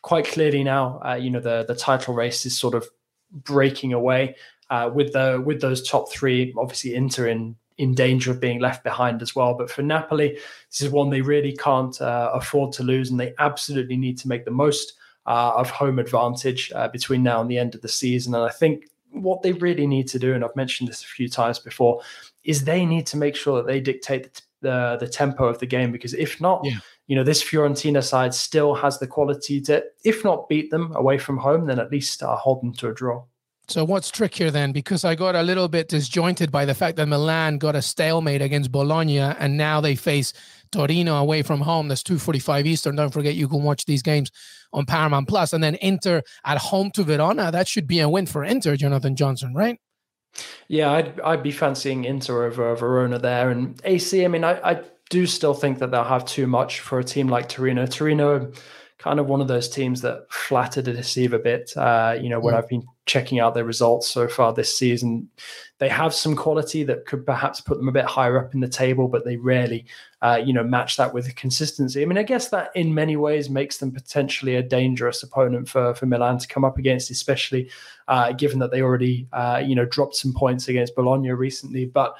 [0.01, 2.87] quite clearly now, uh, you know, the the title race is sort of
[3.31, 4.35] breaking away
[4.69, 6.53] uh, with the with those top three.
[6.57, 9.53] Obviously, Inter in in danger of being left behind as well.
[9.53, 10.37] But for Napoli,
[10.69, 14.27] this is one they really can't uh, afford to lose, and they absolutely need to
[14.27, 14.93] make the most
[15.25, 18.33] uh, of home advantage between now and the end of the season.
[18.35, 21.29] And I think what they really need to do, and I've mentioned this a few
[21.29, 22.01] times before,
[22.43, 25.91] is they need to make sure that they dictate the the, tempo of the game
[25.91, 26.77] because if not, yeah.
[27.07, 31.17] you know, this Fiorentina side still has the quality to, if not beat them away
[31.17, 33.23] from home, then at least uh, hold them to a draw.
[33.69, 34.71] So what's trickier then?
[34.71, 38.41] Because I got a little bit disjointed by the fact that Milan got a stalemate
[38.41, 40.33] against Bologna, and now they face
[40.71, 41.87] Torino away from home.
[41.87, 42.95] That's two forty-five Eastern.
[42.95, 44.31] Don't forget you can watch these games
[44.71, 45.39] on Paramount Plus.
[45.39, 47.49] Plus, and then Inter at home to Verona.
[47.49, 49.79] That should be a win for Inter, Jonathan Johnson, right?
[50.67, 54.25] Yeah, I'd I'd be fancying Inter over Verona there, and AC.
[54.25, 57.29] I mean, I, I do still think that they'll have too much for a team
[57.29, 57.85] like Torino.
[57.85, 58.51] Torino
[58.97, 61.71] kind of one of those teams that flatter to deceive a bit.
[61.77, 62.57] Uh, you know, when yeah.
[62.57, 65.29] I've been checking out their results so far this season,
[65.79, 68.67] they have some quality that could perhaps put them a bit higher up in the
[68.67, 69.85] table, but they rarely,
[70.21, 72.01] uh, you know, match that with consistency.
[72.01, 75.95] I mean, I guess that in many ways makes them potentially a dangerous opponent for
[75.95, 77.69] for Milan to come up against, especially
[78.09, 82.15] uh, given that they already, uh, you know, dropped some points against Bologna recently, but.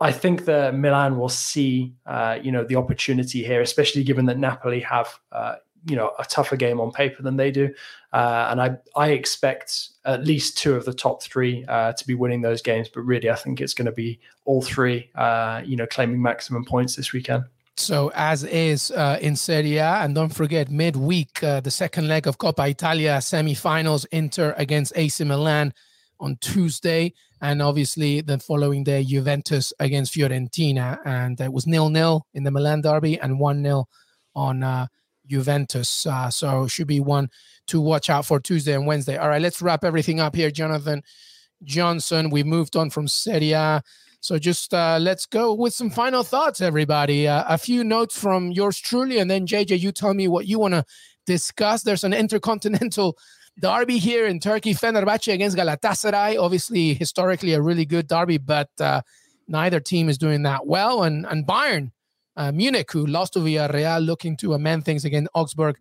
[0.00, 4.38] I think that Milan will see, uh, you know, the opportunity here, especially given that
[4.38, 5.54] Napoli have, uh,
[5.86, 7.72] you know a tougher game on paper than they do,
[8.12, 12.14] uh, and I I expect at least two of the top three uh, to be
[12.14, 12.88] winning those games.
[12.88, 16.64] But really, I think it's going to be all three, uh, you know, claiming maximum
[16.64, 17.44] points this weekend.
[17.76, 22.26] So as is uh, in Serie A, and don't forget midweek uh, the second leg
[22.26, 25.74] of Coppa Italia semi-finals, Inter against AC Milan
[26.20, 32.26] on Tuesday, and obviously the following day Juventus against Fiorentina, and it was nil nil
[32.32, 33.88] in the Milan derby and one 0
[34.36, 34.86] on uh,
[35.26, 36.06] Juventus.
[36.06, 37.30] Uh, so should be one
[37.66, 39.16] to watch out for Tuesday and Wednesday.
[39.16, 41.02] All right, let's wrap everything up here, Jonathan
[41.62, 42.30] Johnson.
[42.30, 43.82] We moved on from Serie A.
[44.20, 47.28] So just uh, let's go with some final thoughts, everybody.
[47.28, 50.58] Uh, a few notes from yours truly, and then JJ, you tell me what you
[50.58, 50.84] want to
[51.26, 51.82] discuss.
[51.82, 53.18] There's an intercontinental
[53.60, 56.40] derby here in Turkey, Fenerbahce against Galatasaray.
[56.40, 59.02] Obviously, historically a really good derby, but uh,
[59.46, 61.02] neither team is doing that well.
[61.02, 61.90] And and Bayern
[62.36, 65.78] uh, Munich, who lost to Villarreal, looking to amend things against Augsburg,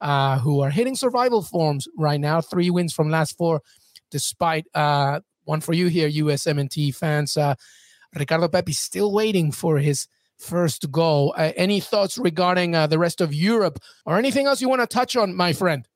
[0.00, 2.40] uh, who are hitting survival forms right now.
[2.40, 3.62] Three wins from last four,
[4.10, 7.36] despite uh, one for you here, USMNT fans.
[7.36, 7.54] Uh,
[8.14, 11.34] Ricardo Pepi still waiting for his first goal.
[11.36, 14.86] Uh, any thoughts regarding uh, the rest of Europe or anything else you want to
[14.86, 15.88] touch on, my friend?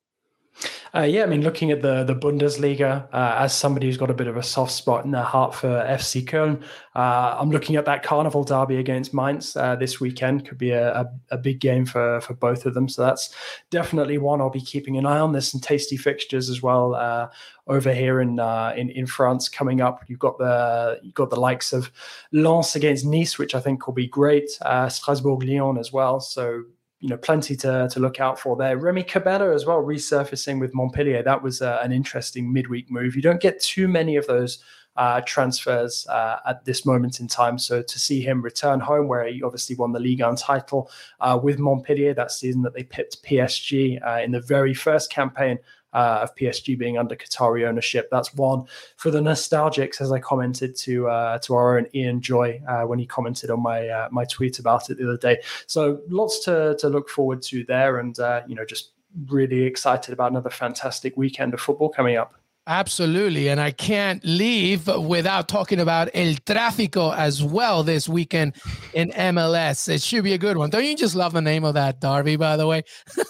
[0.95, 4.15] Uh, yeah, I mean, looking at the the Bundesliga, uh, as somebody who's got a
[4.15, 6.63] bit of a soft spot in their heart for FC Köln,
[6.97, 10.49] uh, I'm looking at that Carnival derby against Mainz uh, this weekend.
[10.49, 12.89] Could be a, a, a, big game for for both of them.
[12.89, 13.33] So that's
[13.71, 15.33] definitely one I'll be keeping an eye on.
[15.33, 17.29] There's some tasty fixtures as well uh,
[17.69, 20.03] over here in, uh, in in France coming up.
[20.09, 21.93] You've got the you've got the likes of
[22.33, 24.51] Lens against Nice, which I think will be great.
[24.89, 26.19] Strasbourg Lyon as well.
[26.19, 26.65] So
[27.01, 28.77] you know, plenty to, to look out for there.
[28.77, 31.23] Remy Cabella as well, resurfacing with Montpellier.
[31.23, 33.17] That was uh, an interesting midweek move.
[33.17, 34.63] You don't get too many of those
[34.97, 37.59] uh, transfers uh, at this moment in time.
[37.59, 40.91] So to see him return home, where he obviously won the Ligue 1 title
[41.21, 45.59] uh, with Montpellier that season that they pipped PSG uh, in the very first campaign
[45.93, 48.09] uh, of PSG being under Qatari ownership.
[48.11, 48.65] That's one
[48.97, 52.99] for the nostalgics, as I commented to uh, to our own Ian Joy uh, when
[52.99, 55.41] he commented on my uh, my tweet about it the other day.
[55.67, 58.93] So lots to to look forward to there, and uh, you know just
[59.27, 62.35] really excited about another fantastic weekend of football coming up.
[62.67, 63.49] Absolutely.
[63.49, 68.55] And I can't leave without talking about El Tráfico as well this weekend
[68.93, 69.89] in MLS.
[69.89, 70.71] It should be a good one.
[70.71, 72.85] Don't you just love the name of that derby, by the way?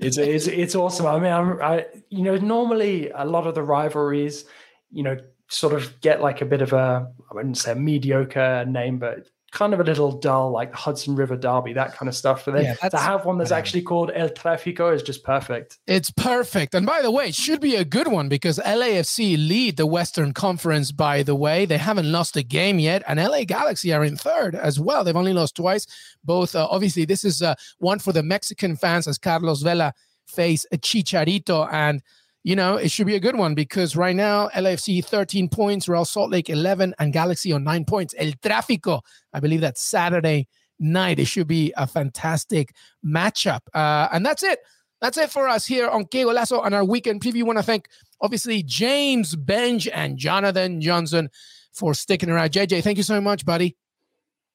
[0.00, 1.06] it's, it's, it's awesome.
[1.06, 4.44] I mean, I'm, I, you know, normally a lot of the rivalries,
[4.90, 5.16] you know,
[5.48, 9.28] sort of get like a bit of a, I wouldn't say a mediocre name, but
[9.50, 12.44] kind of a little dull, like the Hudson River Derby, that kind of stuff.
[12.44, 15.78] But then yeah, to have one that's actually called El Tráfico is just perfect.
[15.86, 16.74] It's perfect.
[16.74, 20.34] And by the way, it should be a good one because LAFC lead the Western
[20.34, 21.64] Conference, by the way.
[21.64, 23.02] They haven't lost a game yet.
[23.08, 25.02] And LA Galaxy are in third as well.
[25.02, 25.86] They've only lost twice.
[26.22, 29.94] Both, uh, obviously, this is uh, one for the Mexican fans as Carlos Vela
[30.26, 31.68] face Chicharito.
[31.72, 32.02] And
[32.48, 36.06] you know, it should be a good one because right now, LAFC 13 points, Real
[36.06, 38.14] Salt Lake 11, and Galaxy on nine points.
[38.16, 39.02] El Tráfico,
[39.34, 40.48] I believe that's Saturday
[40.80, 41.18] night.
[41.18, 42.74] It should be a fantastic
[43.04, 43.60] matchup.
[43.74, 44.60] Uh, and that's it.
[45.02, 47.40] That's it for us here on Que Golazo on our weekend preview.
[47.40, 47.86] I want to thank,
[48.22, 51.28] obviously, James Benge and Jonathan Johnson
[51.74, 52.52] for sticking around.
[52.52, 53.76] JJ, thank you so much, buddy.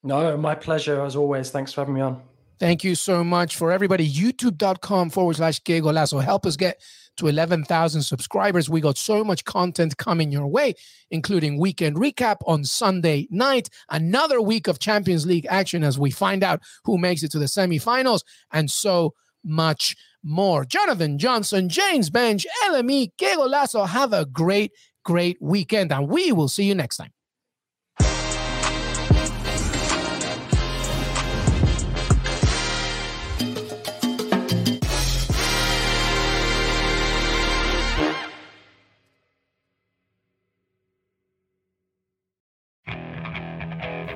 [0.02, 1.52] No, my pleasure as always.
[1.52, 2.24] Thanks for having me on.
[2.60, 4.10] Thank you so much for everybody.
[4.10, 6.24] YouTube.com forward slash Que Golazo.
[6.24, 6.82] Help us get
[7.18, 8.70] to 11,000 subscribers.
[8.70, 10.74] We got so much content coming your way,
[11.12, 16.44] including weekend recap on Sunday night, another week of Champions League action as we find
[16.44, 20.66] out who makes it to the semifinals, and so much more.
[20.66, 23.88] Jonathan Johnson, James Benge, LME, Que Golazo.
[23.88, 24.72] Have a great,
[25.04, 27.12] great weekend, and we will see you next time.